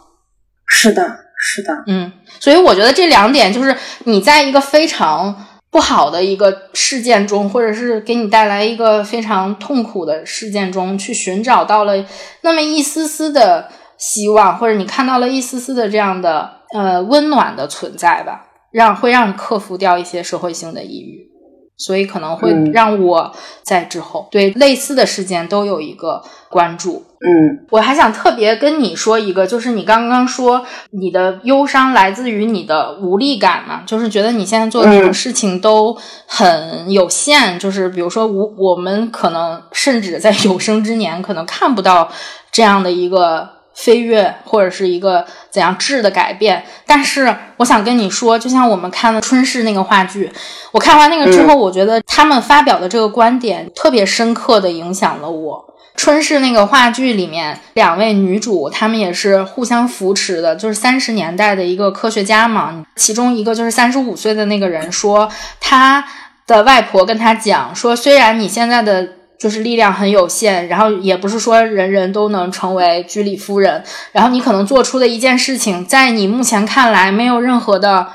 [0.66, 1.02] 是的，
[1.38, 5.46] 是的，嗯，所以我觉得这两点就是你在一个非常。
[5.70, 12.04] 不好的一个事件中，或者是给你带来一个非常痛苦的事件中，去寻找到了
[12.42, 21.30] 那么一丝丝的希望，或者你看到了一丝丝的这样的呃温暖的存在吧，让会让你克服掉一些社会性的抑郁。
[21.76, 27.06] 所以可能会让我在之后对类似的事件都有一个关注。
[27.22, 42.10] 嗯，我还想特别跟你说一个，就是你刚刚说你的忧伤来自于你的无力感嘛，就是觉得你现在做的什么事情都很有限，就是比如说我我们可能甚至在有生之年可能看不到
[42.50, 43.60] 这样的一个。
[43.72, 50.30] 飞跃或者是一个怎样质的改变，但是我想跟你说，就像我们看了春逝那个话剧，
[50.72, 55.64] 我看完那个之后，我觉得他们发表的这个观点特别深刻的影响了我。
[55.96, 66.04] 春逝那个话剧里面，两位女主她们也是互相扶持的，就是三十年代的一个科学家嘛，其中一个就是三十五岁的那个人说，他
[66.46, 69.08] 的外婆跟他讲说，虽然你现在的。
[69.40, 73.82] 就是力量很有限，然后也不是说人人都能成为居里夫人。
[74.12, 78.06] 然后你可能做出的一件事情，在你目前看来没有任何的，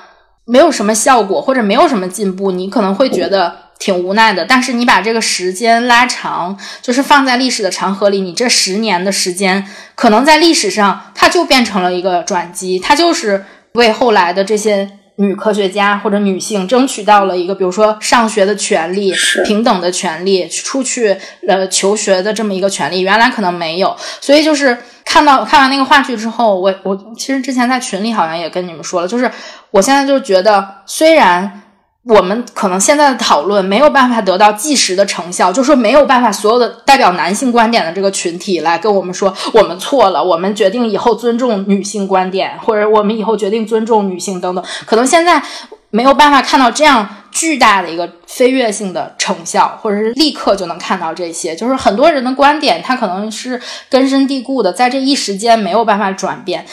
[0.45, 4.45] 没有什么效果或者没有什么进步，你可能会觉得挺无奈的。
[4.45, 14.99] 但是你把这个时间拉长，就是放在历史的长河里，你这十年的时间，可能在历史上它就变成了一个转机，它就是为后来的这些。
[15.17, 19.13] 女科学家或者女性争取到了一个，比如说上学的权利、
[19.45, 21.15] 平等的权利、出去
[21.47, 23.95] 呃求学的这么一个权利，原来可能没有。
[24.19, 29.31] 所以就是看到看完那个话剧之后，我我其实之前在群里好像也跟你们说了，就是
[29.71, 31.61] 我现在就觉得虽然。
[32.07, 45.41] 我们可能现在的讨论没有办法得到即时的成效，就是说没有办法所有的代表男性观点的这个群体来跟我们说我们错了，我们决定以后尊重女性观点，或者我们以后决定尊重女性等等，可能现在
[45.89, 56.67] 没有办法看到这样巨大的一个飞跃性的成效，或者是立刻就能看到这些，就是很多人的观点，他可能是根深蒂固的，在这一时间没有办法转变。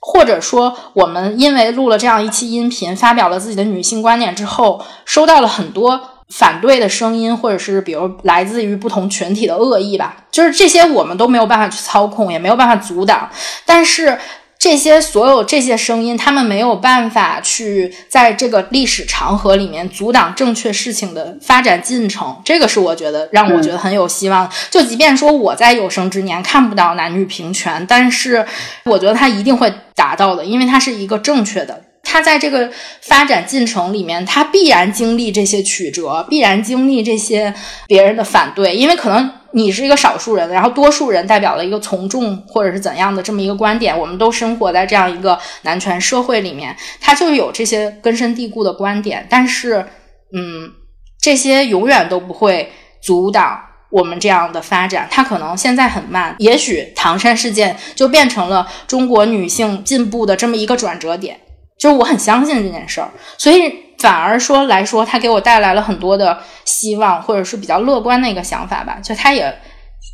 [0.00, 13.28] 或者说，我们因为录了这样一期音频，发表了自己的女性观点之后，收到了很多反对的声音，或者是比如来自于不同群体的恶意吧，就是这些我们都没有办法去操控，也没有办法阻挡，
[13.64, 14.18] 但是。
[14.58, 22.36] 这些所有这些声音，他们没有办法去在这个历史长河里面阻挡正确事情的发展进程。
[22.44, 24.50] 这个是我觉得让我觉得很有希望。
[24.68, 28.44] 就即便说我在有生之年看不到男女平权，但是
[28.84, 31.80] 我觉得他一定会达到的，因为它是一个正确的。
[32.08, 32.70] 他在这个
[33.02, 37.52] 发展进程里面，他必然经历这些曲折，必然经历这些
[37.86, 39.30] 别人的反对，因为可能。
[39.52, 43.98] 你是一个少数人，然后多数人代表了一个从众或者是怎样的这么一个观点。
[43.98, 49.26] 我们都生活在这样一个男权社会里面，他就有这些根深蒂固的观点。
[49.30, 49.86] 但是，
[50.34, 50.70] 嗯，
[51.18, 53.58] 这些永远都不会阻挡
[53.90, 55.08] 我们这样的发展。
[55.10, 61.40] 它可能现在很慢，也许唐山事件就变成了中国女性进步的这么一个转折点。
[61.78, 63.86] 就是我很相信这件事儿，所以。
[63.98, 69.00] 反而说来说，他给我带来了很多的希望，或者是比较乐观的一个想法吧。
[69.02, 69.52] 就他也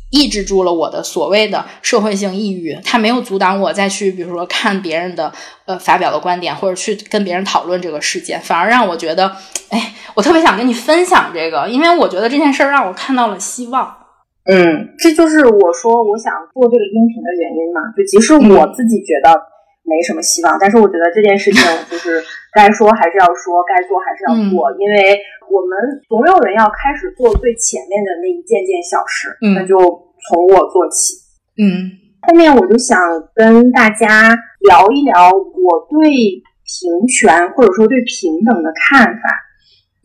[0.09, 5.31] 抑制住了我的所谓的社会性抑郁，他没有阻挡我再去，比如说看别人的
[5.67, 9.31] 呃发表的观点，或者去跟别人讨论这个事件，反而让我觉得，
[9.69, 13.95] 哎，我特别想跟你分享这个，因为我觉得这件事儿让我看到了希望。
[14.49, 17.81] 嗯，这就是我说我想做这个音频的原因嘛。
[17.95, 19.39] 就即使我自己觉得。
[19.85, 22.21] 没什么希望，但是我觉得这件事情就是
[22.51, 25.17] 该说还是要说，该做还是要做，因为
[25.49, 25.77] 我们
[26.09, 31.13] 总有人要开始做最前面的那一件件小事，那就从我做起。
[31.61, 32.99] 嗯，后面我就想
[33.35, 34.35] 跟大家
[34.67, 36.09] 聊一聊我对
[36.65, 39.21] 平权或者说对平等的看法。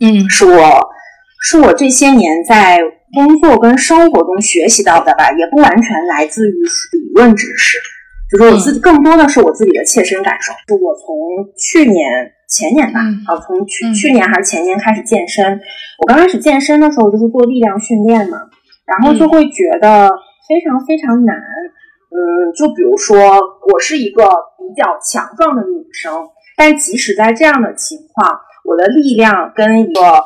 [0.01, 0.91] 嗯，是我
[1.43, 2.79] 是我这些年在
[3.13, 7.79] 工作跟生活中学习到的吧，也不完全来自于理论知识，
[8.31, 10.53] 就是我自己更多的是我自己的切身感受。
[10.67, 15.61] 就我从去年前年吧，啊，从去去年还是前年开始健身。
[15.99, 18.39] 我刚开始健身的时候就是做力量训练嘛，
[18.87, 20.09] 然后就会觉得
[20.49, 21.37] 非常非常难。
[21.37, 23.17] 嗯，就比如说
[23.73, 26.13] 我是一个比较强壮的女生，
[26.57, 30.25] 但即使在这样的情况，我的力量跟一个呃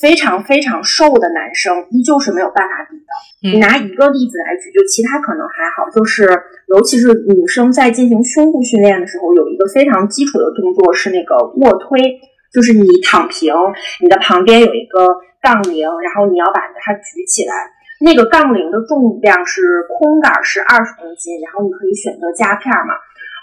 [0.00, 3.52] 非常非常瘦的男生依旧是没有办法比的。
[3.52, 6.28] 你拿一个例子来举，就其他可能还好，就是
[6.68, 12.20] 尤其是女生在进行胸部训练的时候，有一个非常基础的动作是那个卧推，
[12.52, 13.54] 就是你躺平，
[14.02, 15.06] 你的旁边有一个
[15.40, 17.54] 杠铃，然后你要把它举起来。
[17.98, 22.92] 那个杠铃的重量是空杆是二十公斤，然后你可以选择夹片嘛。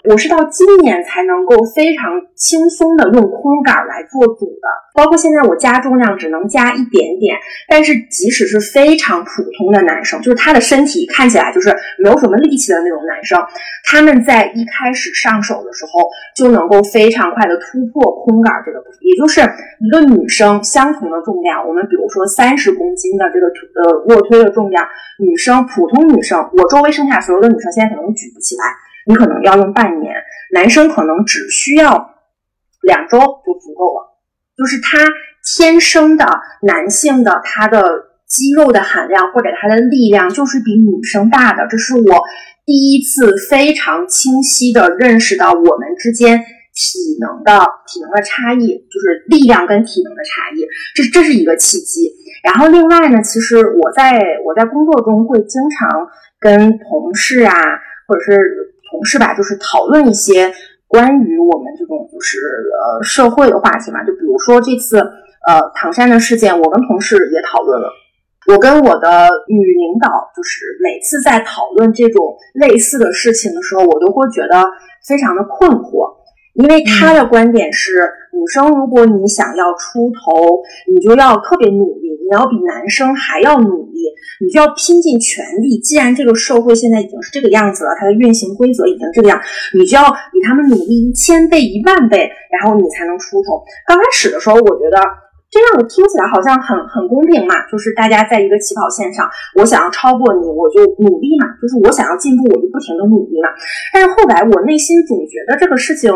[0.04, 7.34] 我是到今年才能够非常轻松的用空杆来做组的，包括现在我加重量只能加一点点，
[7.66, 13.40] 但是即使是非常普通的男生，就是他的身体看起来就是没有什么力气的那种男生，
[13.84, 19.40] 他们在一开始上手的时候就能够非常快的突破空杆这个，也就是
[19.80, 23.46] 一个女生相同的重量，我们比如说三十公斤的这个
[23.80, 24.84] 呃卧推的重量，
[25.18, 28.64] 女生普通女生，我周围剩下所有的女生现在可能举不起来。
[29.06, 30.14] 你可能要用半年，
[30.52, 32.14] 男生可能只需要
[32.82, 34.18] 两周就足够了。
[34.56, 34.98] 就是他
[35.42, 36.24] 天生的
[36.62, 37.82] 男性的他的
[38.26, 42.22] 肌肉的含量或者他的力量就是比女生大的，这是我
[42.64, 52.10] 第一次非常清晰的认识到我们之间体能的体能的差异，就是力量跟体能的差异，这这是一个契机。
[52.42, 57.54] 然后另外呢，其实我在我在工作中会经常跟同事啊，
[58.06, 58.38] 或者是
[58.94, 60.54] 同事吧，就是讨论一些
[60.86, 64.04] 关于我们这种就是呃社会的话题嘛。
[64.04, 67.88] 就比如说这次呃唐山的事件，我跟同事也讨论了。
[68.46, 74.62] 我跟我的女领导，就是每次在讨论这种类似的事情的时候，我都会觉得
[75.08, 76.14] 非常的困惑。
[76.54, 77.90] 因为他的观点是，
[78.32, 83.98] 女生如果你想要出头，你就要特别努力，你要比男生还要努力，
[84.40, 85.78] 你就要拼尽全力。
[85.80, 89.40] 既然这个社会现在已经是这个样子了，它的运行规则已经这个样，
[89.74, 93.58] 你就要比他们努力一千倍、一万倍，然后你才能出头。
[93.84, 95.02] 刚开始的时候，我觉得
[95.50, 103.50] 这样的听起来好像很很公平嘛，就是大家在一个起跑线上，我想要超过你，我就努力嘛，就是我想要进步，我就不停的努力嘛。
[103.92, 106.14] 但是后来我内心总觉得这个事情。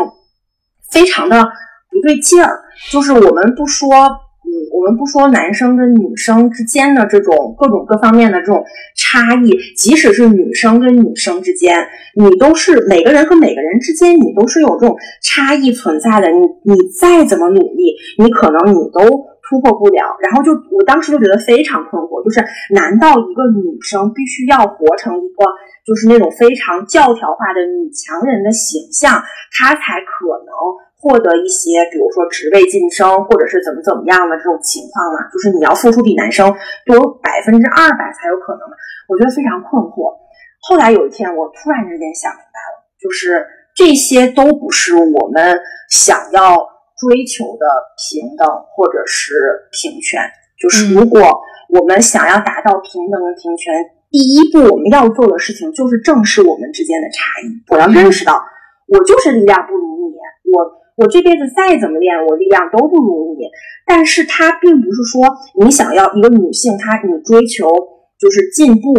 [0.89, 1.43] 非常的
[1.91, 2.59] 不对劲儿，
[2.91, 8.63] 就是我们不说，嗯，我们不说男生跟女生之间的这种各种各方面的这种
[8.95, 16.27] 差异，即使是女生跟女生之间，你都是每个人和每个人之间，你都是有这种差异存在的。
[16.29, 20.15] 你你再怎么努力，你可能你都突破不了。
[20.21, 22.39] 然后就我当时就觉得非常困惑，就是
[22.71, 25.41] 难道一个女生必须要活成一个？
[25.87, 29.17] 就是那种非常教条化的女强人的形象，
[29.57, 30.53] 她才可能
[31.01, 35.25] 获得一些，比如说职位晋升，或者是怎么怎么样的这种情况嘛。
[35.33, 36.53] 就是你要付出比男生
[36.85, 38.77] 多百分之二百才有可能嘛。
[39.07, 40.13] 我觉得非常困惑。
[40.61, 45.57] 后来有一天，我突然之间想明白了，就是这些都不是我们
[45.89, 46.53] 想要
[46.99, 49.33] 追求的平等或者是
[49.71, 50.19] 平权。
[50.59, 51.21] 就是如果
[51.69, 53.73] 我们想要达到平等的平权。
[54.11, 57.61] 第一步我们要做的事情就是正视我们之间的差异。
[57.69, 58.41] 我要认识到，
[58.87, 60.15] 我就是力量不如你，
[60.51, 60.65] 我
[60.97, 63.45] 我这辈子再怎么练，我力量都不如你。
[63.85, 67.69] 但是它并不是说你想要一个女性，她你追求
[68.17, 68.91] 就是进步，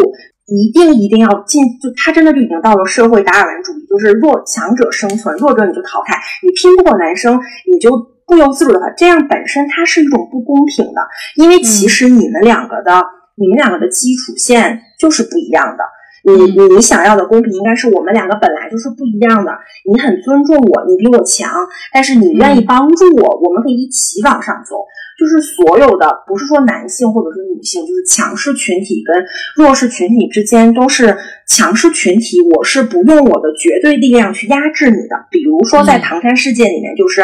[0.50, 7.40] 一定一定要进，就他真的就已经到了社会达尔文主义，就是弱强者生存，弱者你就淘汰，你拼不过男生，
[7.72, 7.90] 你就
[8.26, 11.00] 不由自主的话，这样本身它是一种不公平的，
[11.36, 13.02] 因为其实你们两个的。
[13.36, 15.82] 你们两个的基础线就是不一样的。
[16.22, 19.52] 你你你想要的公平，应该是我们两个本来就是不一样的。
[19.90, 21.50] 你很尊重我，你比我强，
[21.92, 24.76] 但是你愿意帮助我，我们可以一起往上走。
[25.18, 32.38] 就是所有的，不是说男性或者是女性，就是强势群体跟弱势群体之间都是强势群体。
[32.54, 35.26] 我是不用我的绝对力量去压制你的。
[35.30, 37.22] 比如说在唐山事件里面，就是。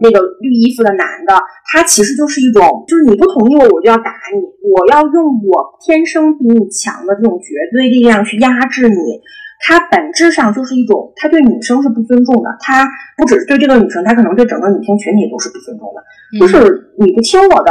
[0.00, 1.36] 那个绿衣服的男的，
[1.70, 4.40] 他其实就是一种，就是你不同意我，我就要打你，
[4.72, 9.20] 我要用我天生比你强的这种绝对力量去压制你。
[9.60, 12.48] 他本质上就是一种，他对女生是不尊重的。
[12.60, 12.88] 他
[13.18, 16.00] 不只是对这个女生，他可能对整个女性群体都是不尊重的。
[16.40, 17.70] 就是你不听我的，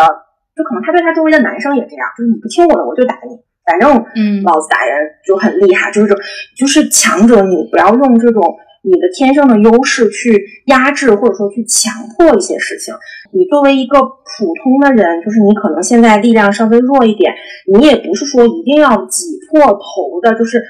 [0.56, 3.34] 就可能他对他周围的男生也这样，就是你不听我的，我就打你。
[3.66, 6.14] 反正，嗯，老子打人就很厉害，就是
[6.56, 8.44] 就是强者，你不要用这种。
[8.84, 12.94] 你的天生的优势去压制或者说去强迫一些事情。
[13.32, 17.34] 你作为一个普通的人，就是你可能现在力量稍微弱一点，
[17.74, 20.62] 你也不是说一定要挤破头的，就是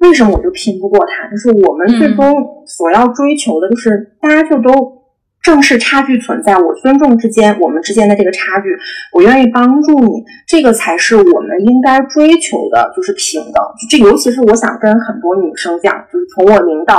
[0.00, 1.28] 为什么我就拼不过他？
[1.28, 2.34] 就是我们最终
[2.66, 4.96] 所要追求的，就是大家就都。
[5.42, 8.66] 正视差距存在，我尊重之间我们之间的这个差距，
[9.12, 13.64] 我愿意帮助你，这个才是我们应该追求的，就是平等。
[13.88, 16.98] 这尤其是我想跟很多女生讲，就是从我领导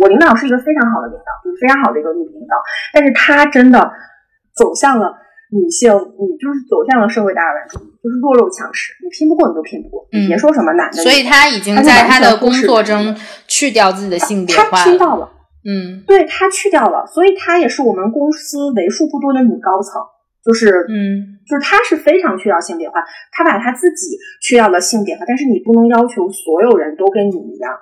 [0.00, 2.56] 我领导是一个非常好的领导，就是非常好的一个女领导，
[2.92, 3.92] 但是她真的
[4.54, 5.14] 走向了
[5.52, 11.02] 女性，你就是走向了社会达尔文主义，就是弱肉强食，你拼不过你就拼不过，你别说什么男的。
[11.02, 13.16] 所以她已经在她的工作中
[13.46, 15.30] 去掉自己的性别化，她听到了。
[15.68, 20.00] 嗯，对她去掉了，所以她也是我们公司为数不多的女高层，
[20.44, 23.02] 就是嗯，就是他是非常去掉性别化，
[23.32, 27.72] 他把他自己去掉了性别化，但是你不能要求所有人都跟你一样，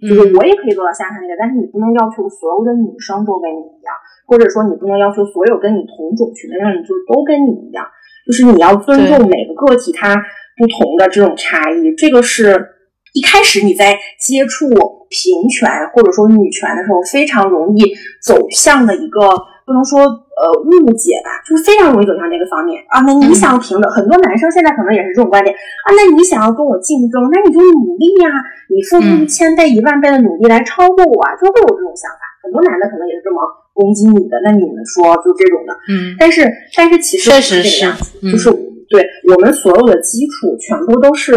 [0.00, 3.94] 就是我也可以做到像他那个，但是你不能要求所有的女生都跟你一样，
[4.26, 7.86] 或者说你不能要求所有跟你同种群的人就都跟你一样，
[8.26, 10.14] 就是你要尊重每个个体他
[10.56, 12.74] 不同的这种差异，这个是。
[13.14, 14.68] 一开始你在接触
[15.08, 19.30] 平权或者说女权的时候，非常容易走向的一个
[19.68, 23.04] 不能说呃误解吧，就是非常容易走向这个方面啊。
[23.04, 25.92] 那你想要平等，很多男生现在可能也是这种观点啊。
[25.92, 28.32] 那你想要跟我竞争，那你就努力呀，
[28.72, 32.24] 你付出一千倍、一万倍的努力来超过我啊，就会有这种想法。
[32.40, 33.44] 很多男的可能也是这么
[33.76, 36.16] 攻击女的，那你们说就这种的，嗯。
[36.18, 37.84] 但是但是其实确实是，
[38.32, 38.48] 就是
[38.88, 41.36] 对我们所有的基础全部都是。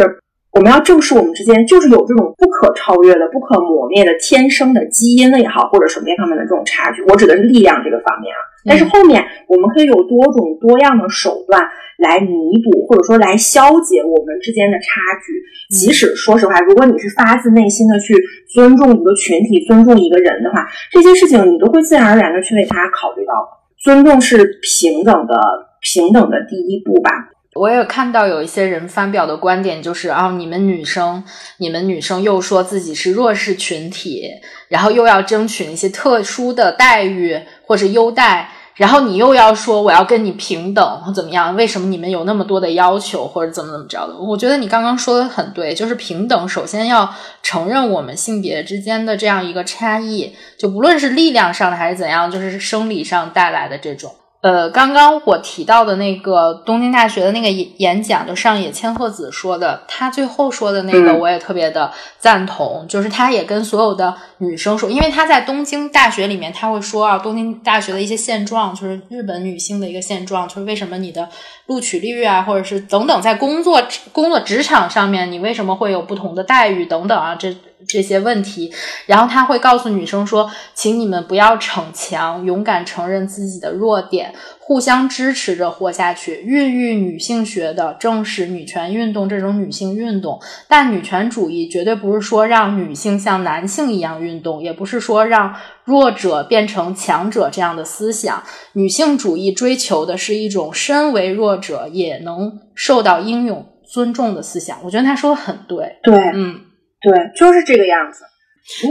[0.54, 7.02] 我们要正视我们之间就是有这种不可超越的、不可磨灭的天生的基因的也好，或者什么方面的这种差距。
[7.04, 8.40] 我指的是力量这个方面啊。
[8.64, 11.64] 但是后面我们可以有多种多样的手段
[11.98, 15.76] 来弥补，或者说来消解我们之间的差距。
[15.76, 18.14] 即使说实话，如果你是发自内心的去
[18.50, 23.34] 尊重一个群体、尊重一个人的话，这些事情你都会自然而然的去为他考虑到。
[23.80, 25.34] 尊重是平等的，
[25.80, 27.10] 平等的第一步吧。
[27.54, 31.22] 我也看到有一些人发表的观点，就是啊，你们女生，
[31.58, 34.30] 你们女生又说自己是弱势群体，
[34.70, 37.38] 然后又要争取一些特殊的待遇
[37.68, 41.54] 或者优待，然后你又要说我要跟你平等或怎么样？
[41.58, 44.18] 为什么你们有那么多的要求或者怎么怎么着的？
[44.18, 54.16] 我觉得你刚刚说的很对，就是平等，首先要承认我们性别之间的这样一个差异，就不论是力量上的还是怎样，就是生理上带来的这种。
[54.42, 62.84] 呃，刚刚我提到的那个东京大学的那个演讲，就上野千鹤子说的，他最后说的那个，我也特别的赞同。
[62.90, 71.30] 就是他也跟所有的女生说，因为他在东京大学里面，他会说啊，东京大学的一些现状，就是日本女性的一个现状，就是为什么你的
[71.68, 73.80] 录取率啊，或者是等等，在工作
[74.12, 77.56] 工作职场上面，你为什么会有不同的待遇等等啊，这。
[77.88, 78.72] 这些问题，
[79.06, 86.42] 然后他会告诉女生说：“请你们不要逞强，勇敢承认自己的弱点，互相支持着活下去。
[86.46, 98.44] 孕育女性学的正是女权运动这种女性运动，但女权主义绝对不是说让女性像男性一样运动，也不是说让弱者变成强者这样的思想。
[98.74, 106.62] 女性主义追求的是一种身为弱者也能受到英勇尊重的思想。”我觉得他说的很对，对，嗯。
[107.02, 108.24] 对，就是这个样子，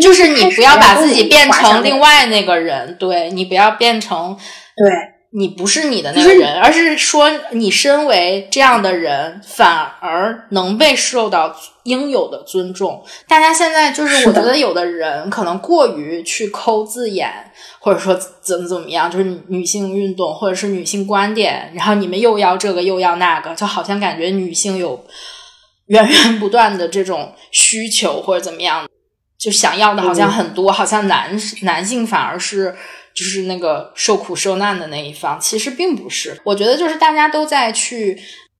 [0.00, 4.36] 就是你不要把自己变成另外那个人，对你不要变成，
[4.76, 4.92] 对
[5.32, 13.00] 你不是你的那个人，而是说你身为这样的人，反而能被受到应有的尊重。
[13.28, 17.30] 大家现在就是，我觉得有的人可能过于去抠字眼，
[17.78, 25.04] 或者说怎么怎么样，就是女性运动或者是女性观点，然后你们又要这个又要那个，就好像感觉女性有。
[25.90, 28.88] 源源不断的这种需求或者怎么样，
[29.36, 32.76] 就想要的好像很多，好像男男性反而是
[33.12, 36.40] 就是那个受苦受难的那一方，其实并不是。
[36.44, 38.16] 我觉得就是大家都在去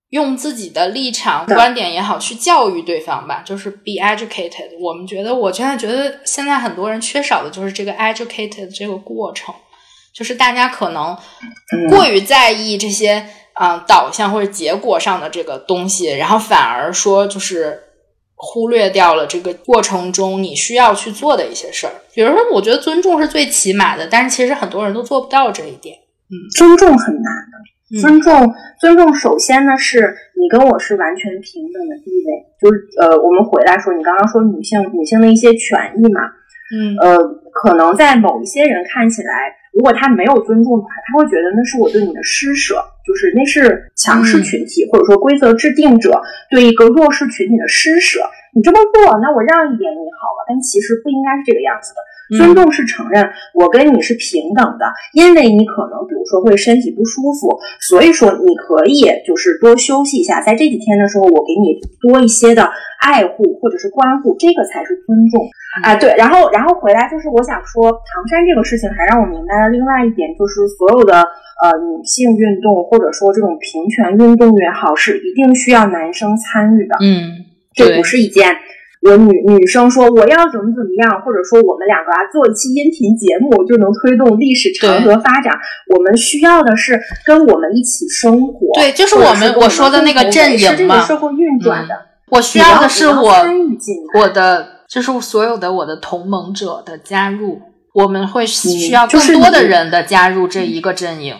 [0.08, 4.76] 用自己的立场、观点也好，去教育对方吧，就是 be educated。
[4.80, 9.54] 我们觉得，我现在觉得现在很多人缺少的就是这个 educated 这个过程，
[10.12, 11.16] 就是大家可能
[11.88, 13.24] 过于在意这些。
[13.60, 17.78] 啊，导向或者结果上的这个东西，然后反而说就是
[18.34, 21.92] 忽略掉了这个过程中你需要去做的一些事儿。
[22.14, 25.94] 比如说，我觉得尊重是最起码的，但是其实很多人都做不到这一点。
[26.30, 28.00] 嗯，尊重很难的。
[28.00, 28.50] 尊重，
[28.80, 29.98] 尊重，首先呢，是
[30.40, 32.46] 你跟我是完全平等的地位。
[32.62, 36.22] 就是呃，我们回来说，你刚刚说女性女性的一些权益嘛，
[36.72, 37.18] 嗯，呃，
[37.52, 39.59] 可能在某一些人看起来。
[39.72, 48.20] 如果他没有尊重的话，他会觉得那是我对你的施舍，就是那是强势群体或者说规则制定者对一个弱势群体的施舍。
[48.52, 52.00] 你这么做，那我让一点你好了，但其实不应该是这个样子的。
[52.36, 65.46] 尊重是承认我跟你是平等的，因为你可能比如说会身体不舒服，所以说你可以就是多休息一下，在这几天的时候，我给你多一些的爱护或者是关护，这个才是尊重
[65.82, 65.94] 啊。
[65.96, 71.14] 对，然后然后回来就是我想说，唐山这个事情还让我明白了另外一点，就是所有的
[71.62, 76.96] 呃女性运动或者说这种平权运动也好，是一定需要男生参与的。
[77.00, 77.44] 嗯，
[77.74, 78.56] 这不是一件。
[79.02, 85.58] 我女女生说我要怎么怎么样，或者说我们两个啊做一期音频节目就能推动历史长河发展。
[85.88, 91.94] 我们需要的是跟我们一起生活，对，就是我们我说的那个阵营嘛，社会运转的。
[92.28, 93.34] 我需要的是我
[94.18, 97.62] 我的就是所有的我的同盟者的加入，
[97.94, 101.36] 我们会需要更多的人的加入这一个阵营。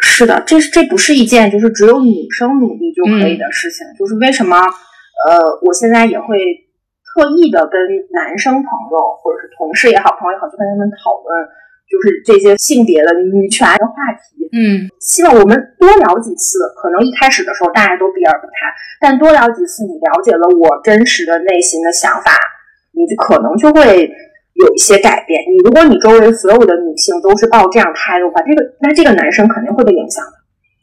[0.00, 3.86] 是的，这是这不是一件就是只有女生努力就可以的事情。
[3.98, 6.26] 就是为什么呃，我现在也会。
[7.16, 7.80] 特意的跟
[8.12, 11.48] 男生朋友或者是同事也好，朋友也好，就跟他们讨论，
[11.88, 14.44] 就是这些性别的女权的话题。
[14.52, 16.60] 嗯，希望我们多聊几次。
[16.76, 18.68] 可能一开始的时候大家都避而不谈，
[19.00, 22.36] 但多聊几次，你了解了我真实的内心的想法，
[22.96, 24.08] 你就可能就会
[24.54, 25.40] 有一些改变。
[25.52, 30.32] 你如果你周围所有的女性都是抱这样态度的话，这个那这个男生肯定会被影响的。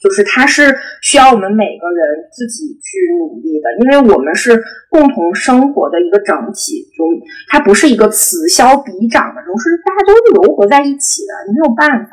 [0.01, 7.05] 就是他是需要我们每个人自己去努力的，因为我们是共同生活的一个整体，就
[7.47, 12.11] 它不是一个此消彼长的，种，是大家都是糅合在一起的，没有办法。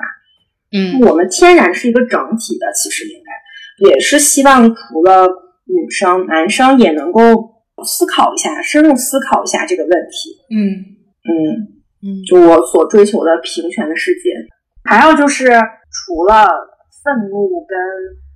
[0.70, 5.26] 嗯，我们天然是一个整体的，其实应该也是希望除了
[5.64, 10.36] 女生，男生也能够思考一下，深入思考一下这个问题。
[10.50, 10.58] 嗯。
[11.24, 11.80] 嗯。
[12.02, 14.30] 嗯，就我所追求的平权的世界，
[14.84, 15.46] 还有就是
[15.90, 16.48] 除了。
[17.02, 17.72] 愤怒跟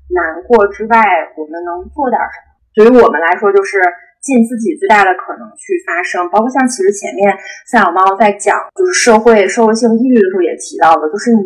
[0.08, 0.96] 难过之外，
[1.36, 2.48] 我们能做点什么？
[2.72, 3.76] 对于我们来说，就是
[4.22, 6.24] 尽自己最大的可能去发声。
[6.30, 7.36] 包括像其实前面
[7.66, 11.44] 三小猫在讲就是社会社会性抑郁的时候也提到了，就是你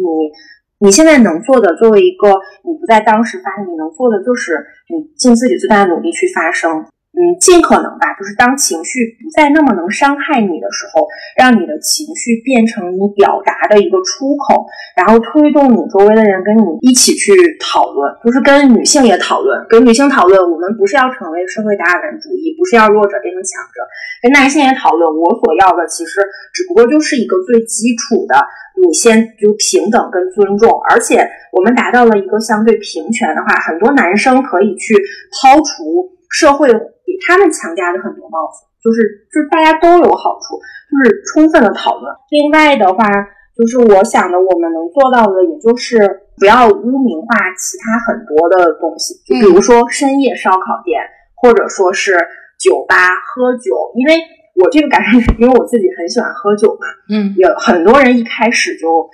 [0.78, 2.30] 你现在能做的，作为一个
[2.62, 4.54] 你不在当时发生，你能做的就是
[4.86, 6.86] 你尽自己最大的努力去发声。
[7.16, 11.02] 嗯，尽可能吧，就是当情绪不再那么能伤害你的时候，
[11.34, 23.82] 让你的情绪变成你表达的一个出口，然后推动你周围的人跟你一起去讨论，就是跟女性也讨论，跟女性讨论，我们不是要成为社会达尔文主义，不是要弱者变成强者，
[24.22, 26.20] 跟男性也讨论，我所要的其实
[26.54, 28.36] 只不过就是一个最基础的，
[28.78, 34.94] 你先就平等跟尊重，而且我们达到了一个相对平权的话，很多男生可以去
[35.34, 36.68] 抛除社会。
[37.08, 42.12] 比他们强加的很多帽子，就是就是大家都有好处，就是充分的讨论。
[42.28, 43.08] 另外的话，
[43.56, 45.96] 就是我想的，我们能做到的，也就是
[46.36, 51.00] 不要污名化其他很多的东西，就比如说深夜烧烤店，
[51.40, 52.12] 或者说是
[52.60, 52.94] 酒吧
[53.24, 53.72] 喝酒。
[53.96, 54.20] 因为
[54.60, 59.08] 我这个感受是因为我自己很喜欢喝酒嘛，嗯，有很多人一开始就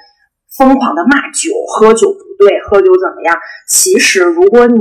[0.58, 3.38] 疯狂的骂酒，喝酒不对，喝酒怎么样？
[3.68, 4.80] 其实如果你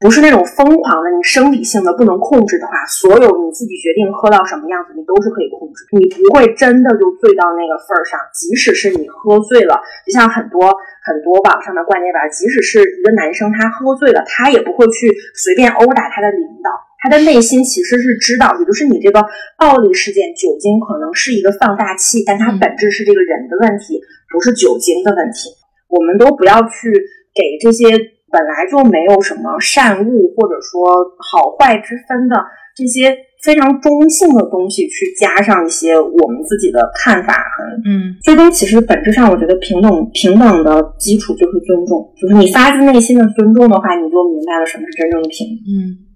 [0.00, 5.84] 不是那种疯狂的，你生理性的不能控制的话，所有你自己决定喝到什么样子，你都是可以控制。
[5.92, 8.16] 你不会真的就醉到那个份儿上。
[8.32, 9.76] 即使是你喝醉了，
[10.08, 10.72] 就像很多
[11.04, 16.72] 很多网上的观点吧，即使是一个男生他喝醉了，他也不会去随便殴打他的领导。
[17.04, 19.20] 他的内心其实是知道，也就是你这个
[19.58, 24.00] 暴力事件，酒精可能是一个放大器，但它本质是这个人的问题，
[24.32, 25.52] 不是酒精的问题。
[25.88, 26.88] 我们都不要去
[27.36, 28.16] 给这些。
[28.30, 30.04] 本来就没有什么善恶
[30.36, 32.36] 或者说好坏之分的
[32.76, 45.56] 这些非常中性的东西，去加上一些我们自己的看法和嗯，最终其实本质上，我觉得平等平等的基础就是尊重，就是你发自内心的尊重的话，你就明白了什么是真正的平等。
[45.66, 46.09] 嗯。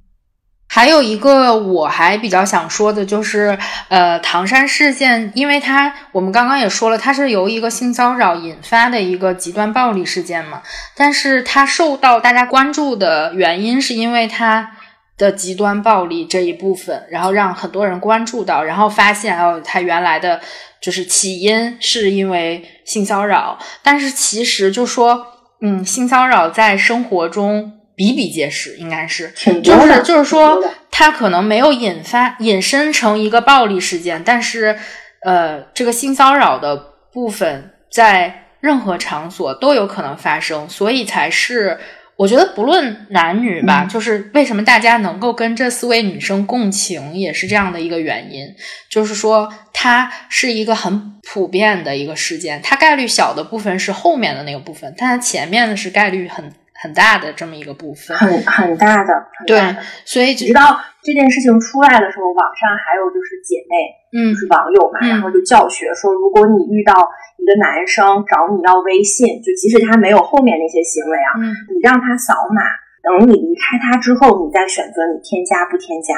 [0.75, 3.57] 还有一个我还比较想说的，就是
[3.87, 10.63] 呃，唐山事件，因为它我们刚刚也说了，它是由一个性骚扰引发的一个极端暴力事件嘛。
[10.97, 14.73] 但是它受到大家关注的原因，是因为它
[15.17, 20.41] 的极端暴力这一部分，然后让很多人关注到，然后发现哦，它原来的
[20.81, 23.57] 就是起因是因为性骚扰。
[23.81, 25.25] 但是其实就说，
[25.61, 27.75] 嗯，性骚扰在生活中。
[27.97, 29.33] 比比皆是，应该是，
[29.63, 34.77] 就是就是说，它可能没有引发引申成一个暴力事件，但是，
[35.23, 36.77] 呃，这个性骚扰的
[37.13, 41.79] 部分在任何场所都有可能发生，所以才是
[42.17, 48.53] 我觉得不论男女吧，就是为什么大家能够跟这四位女生共情，也是这样的一个原因，
[48.91, 56.53] 就是说它是一个很普遍的一个事件，它概率小的部分是后面的那个部分，但它前面的是概率很。
[56.85, 59.25] 很大的这么一个部分，很很大的。
[59.47, 59.57] 对，
[60.05, 63.73] 所以直到这件事情出来的时候，网上还有就是姐妹，
[64.13, 66.93] 嗯，就是网友嘛，然后就教学说，如果你遇到
[67.41, 72.61] 一个男生找你要微信，就即使他没有后面那些行为啊，嗯，你让他扫码，
[73.01, 76.13] 等你离开他之后，你再选择你添加不添加。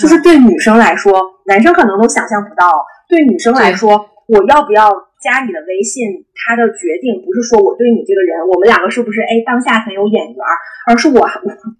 [0.00, 1.12] 就是对女生来说，
[1.44, 2.72] 男生可能都想象不到，
[3.06, 4.88] 对女生来说，我要不要？
[5.26, 6.06] 加你的微信，
[6.38, 10.38] 他的决定不是说我对你这个人，我们两个是不是哎当下很有眼缘，
[10.86, 11.26] 而是我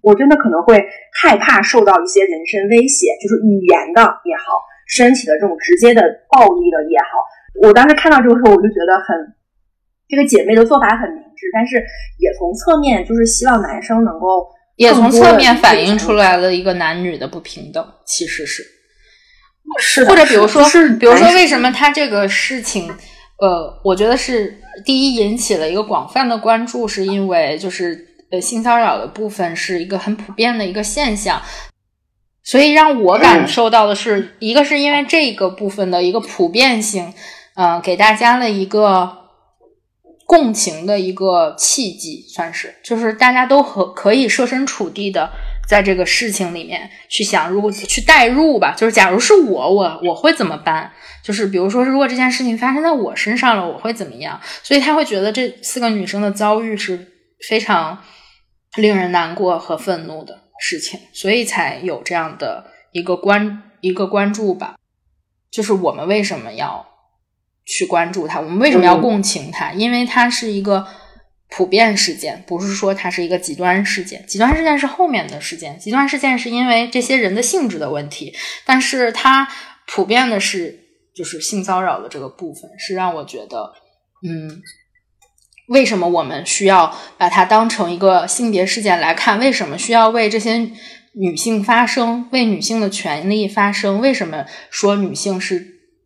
[0.03, 0.83] 我真的可能会
[1.15, 4.59] 害怕受到一些人身威胁，就是语言的也好，
[4.91, 7.23] 身体的这种直接的暴力的也好。
[7.63, 9.15] 我当时看到这个时候，我就觉得很，
[10.09, 11.79] 这个姐妹的做法很明智，但是
[12.19, 14.45] 也从侧面就是希望男生能够，
[14.75, 18.61] 也从侧面反映出来了一个男女的不平等，其实是
[19.79, 22.91] 是，或者比如说，是比如说为什么他这个事情。
[23.39, 31.41] 呃，我觉得是第一引起了一个广泛的关注，是因为就是呃性骚扰的部分是一个很普遍的一个现象，
[32.43, 37.13] 所以让我感受到的是一个是因为这个部分的一个普遍性，
[37.55, 39.17] 呃，给大家了一个
[40.25, 42.75] 共情的一个契机，算是。
[42.83, 45.31] 就是大家都和可以设身处地的
[45.67, 50.91] 在这个事情里面去想，如果去代入吧，就是假如是我，我我会怎么办？
[51.21, 54.39] 就是比如说，如果这件事情发生在我身上了，我会怎么样？
[54.63, 57.11] 所以他会觉得这四个女生的遭遇是
[57.49, 58.01] 非常
[58.77, 64.75] 令人难过和愤怒的事情，所以才有这样的一个关一个关注吧。
[65.51, 66.85] 就是我们为什么要
[67.65, 68.39] 去关注它？
[68.39, 69.73] 我们为什么要共情它？
[69.73, 70.87] 因为它是一个
[71.49, 74.23] 普遍事件，不是说它是一个极端事件。
[74.27, 78.33] 极端事件是后面的事件，极端事件是因为这些人的性质的问题，
[78.65, 79.47] 但是它
[79.87, 80.83] 普遍的是。
[81.17, 83.73] 就是性骚扰的这个部分，是让我觉得，
[84.21, 84.61] 嗯，
[85.69, 89.39] 为什么我们需要把它当成一个性别事件来看？
[89.39, 90.69] 为什么需要为这些
[91.13, 93.99] 女性发声，为女性的权利发声？
[93.99, 95.65] 为什么说女性是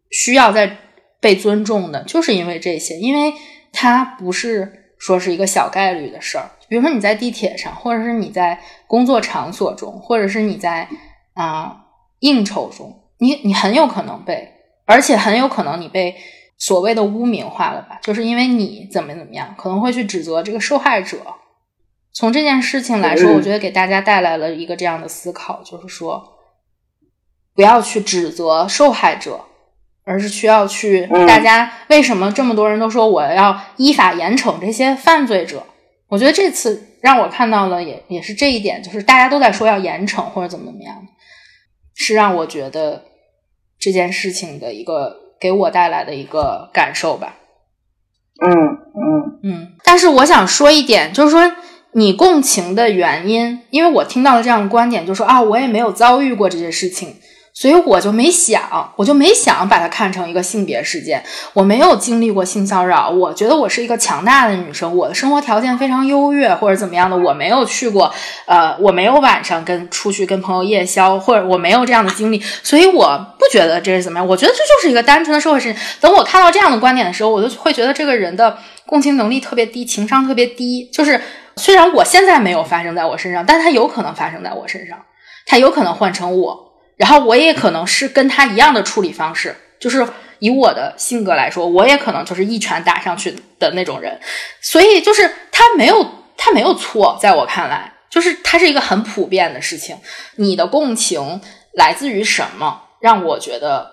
[0.10, 0.78] 需要在
[1.20, 2.04] 被尊重的？
[2.04, 3.34] 就是因为这些，因为
[3.74, 6.50] 它不是说是一个小概率的事儿。
[6.70, 10.88] 比如说你在地铁上，或者是你在工作场所中，或者是你在
[11.34, 11.76] 啊
[12.20, 14.48] 应酬中，你你很有可能被。
[14.86, 16.16] 而且很有可能你被
[16.58, 18.00] 所谓的污名化了吧？
[18.04, 21.18] 就是因为你怎么怎么样，可能会去指责这个受害者。
[22.14, 26.22] 从这件事情来说，我觉得给大家带来了一个这样的思考，就是说，
[27.56, 29.46] 不要去指责受害者，
[30.12, 35.64] 而是需要去大家为什么这么多人都说我要依法严惩这些犯罪者？
[36.10, 41.08] 我觉得这次让我看到了也也是这一点，就是大家都在说要严惩或者怎么怎么样，
[41.96, 43.06] 是让我觉得。
[43.84, 47.38] 这件事情的一个给我带来的一个感受吧，
[48.40, 49.68] 嗯嗯嗯。
[49.84, 51.52] 但是我想说一点，就是说
[51.94, 57.16] 你共情的原因，因为我听到了这样的观点，就说啊，我也没有遭遇过这些事情。
[57.54, 61.24] 所以我就没想，我就没想把它看成一个性别事件。
[61.54, 67.18] 我没有经历过性骚扰，我觉得我是一个强大的女生，我的生活条件非常优越，或者怎么样的。
[67.18, 68.12] 我没有去过，
[68.46, 74.28] 呃，我没有晚上跟出去跟朋友夜宵，或者我没有这样的经历，所以我不觉得这是怎么样。
[74.28, 75.82] 我觉得这就是一个单纯的社会事件。
[76.00, 80.90] 等我看到这样的观点的时候，我就会觉得这个人的共情能力特别低，情商特别低。
[80.92, 81.22] 就是
[81.58, 84.98] 虽然我现在没有发生在我身上，但它有可能发生在我身上，
[85.46, 86.71] 它有可能换成我。
[86.98, 94.20] 然后我也可能是跟他一样的处理方式，就是以我的性格来说，我也可能就是一拳打上去的那种人，
[94.62, 96.06] 所以就是他没有
[96.38, 99.98] 他没有错，在我看来，就是他是一个很普遍的事情。
[100.36, 101.42] 你的共情
[101.74, 102.82] 来自于什么？
[103.00, 103.92] 让我觉得，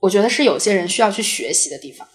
[0.00, 2.08] 我觉得是有些人需要去学习的地方，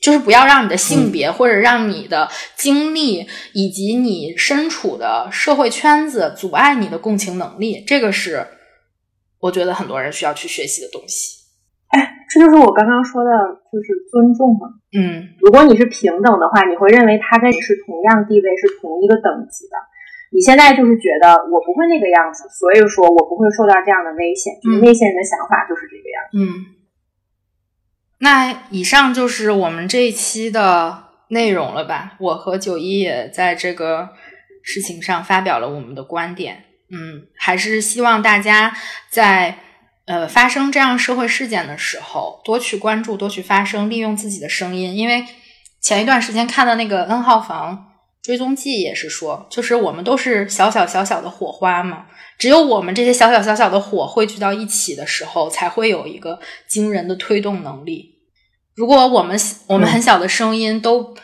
[0.00, 8.46] 就是不要让你的性别或者让你的经历以及你身处的社会圈子阻碍你的共情能力，这个是。
[9.40, 11.48] 我觉得很多人需要去学习的东西，
[11.88, 13.30] 哎，这就是我刚刚说的，
[13.72, 14.68] 就是尊重嘛。
[14.92, 19.76] 嗯，如果你是平等的话，你会认为他跟你是同样地位，是同一个等级的。
[20.32, 24.52] 你现在就是觉得我不会那个样子，所以说我不会受到这样的危险。
[24.80, 26.22] 那些人的想法就是这个样。
[26.36, 26.76] 嗯，
[28.18, 32.16] 那以上就是我们这一期的内容了吧？
[32.20, 34.10] 我和九一也在这个
[34.62, 36.66] 事情上发表了我们的观点。
[36.90, 38.76] 嗯，还是希望大家
[39.10, 39.58] 在
[40.06, 44.96] 呃发生这样社会事件的时候，多去关注，多去发声，利用自己的声音。
[44.96, 45.24] 因为
[45.80, 47.86] 前一段时间看的那个 N 号房
[48.22, 52.06] 追踪记也是说，就是我们都是小小小小的火花嘛，
[52.38, 58.18] 只有我们这些小小小小的火汇聚到一起的时候，才会有一个惊人的推动能力。
[58.74, 61.14] 如果我们我们很小的声音都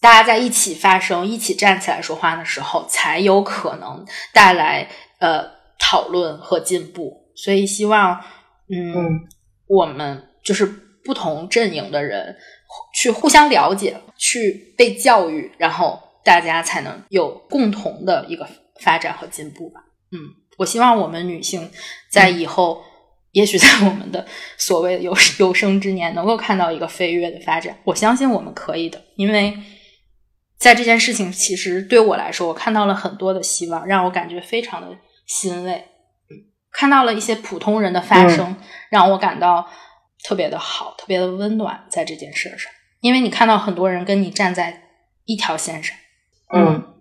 [0.00, 4.88] 大家在一起发声、一起站起来说话的时候，才有可能带来
[5.18, 5.44] 呃
[5.78, 7.32] 讨论和进步。
[7.34, 8.20] 所以希望，
[8.68, 9.20] 嗯，
[9.66, 10.66] 我们就是
[11.04, 12.36] 不同阵营的人
[12.94, 18.48] 去互相了解，去被教育，然后大家才能有共同的一个
[18.80, 19.80] 发展和进步吧。
[20.12, 20.18] 嗯，
[20.58, 21.70] 我希望我们女性
[22.10, 22.82] 在以后。
[23.32, 24.26] 也许在我们的
[24.56, 29.00] 所谓有有生之年，能够看到一个飞跃的发展，我相信我们可以的。
[29.16, 29.54] 因为
[30.58, 34.88] 在这件事情，其实对我来说，我看到了很多的希望，让我感觉非常的
[35.26, 35.84] 欣慰。
[36.72, 38.56] 看到了一些普通人的发声，
[38.90, 39.68] 让我感到
[40.24, 41.84] 特别的好，特别的温暖。
[41.88, 44.82] 在这件事上，因为你看到很多人跟你站在
[45.24, 45.96] 一条线上，
[46.52, 46.94] 嗯。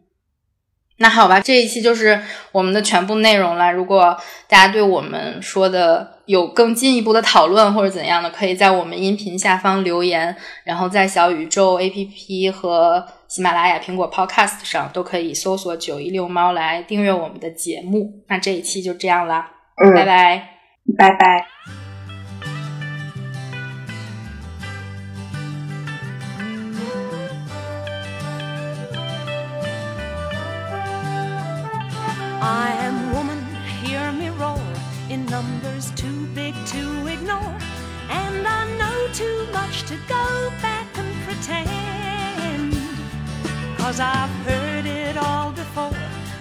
[1.00, 2.20] 那好吧，这一期就是
[2.52, 3.72] 我们的全部内容了。
[3.72, 18.24] 如果大家对我们说的有更进一步的讨论或者怎样的，可以在我们音频下方留言，然后在小宇宙 APP 和喜马拉雅、苹果 Podcast 上都可以搜索“九一六猫”来订阅我们的节目。
[18.28, 20.50] 那这一期就这样啦，拜拜，
[20.98, 21.87] 拜拜。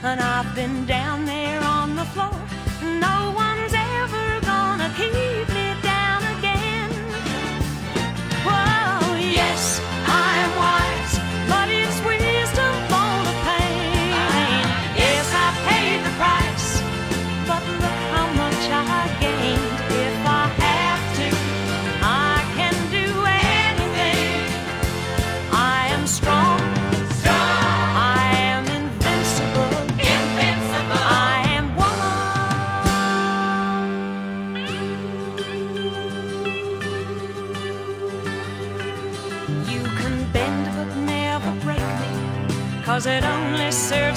[0.06, 2.30] And I've been down there on the floor.
[2.82, 5.35] No one's ever gonna keep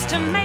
[0.10, 0.39] to make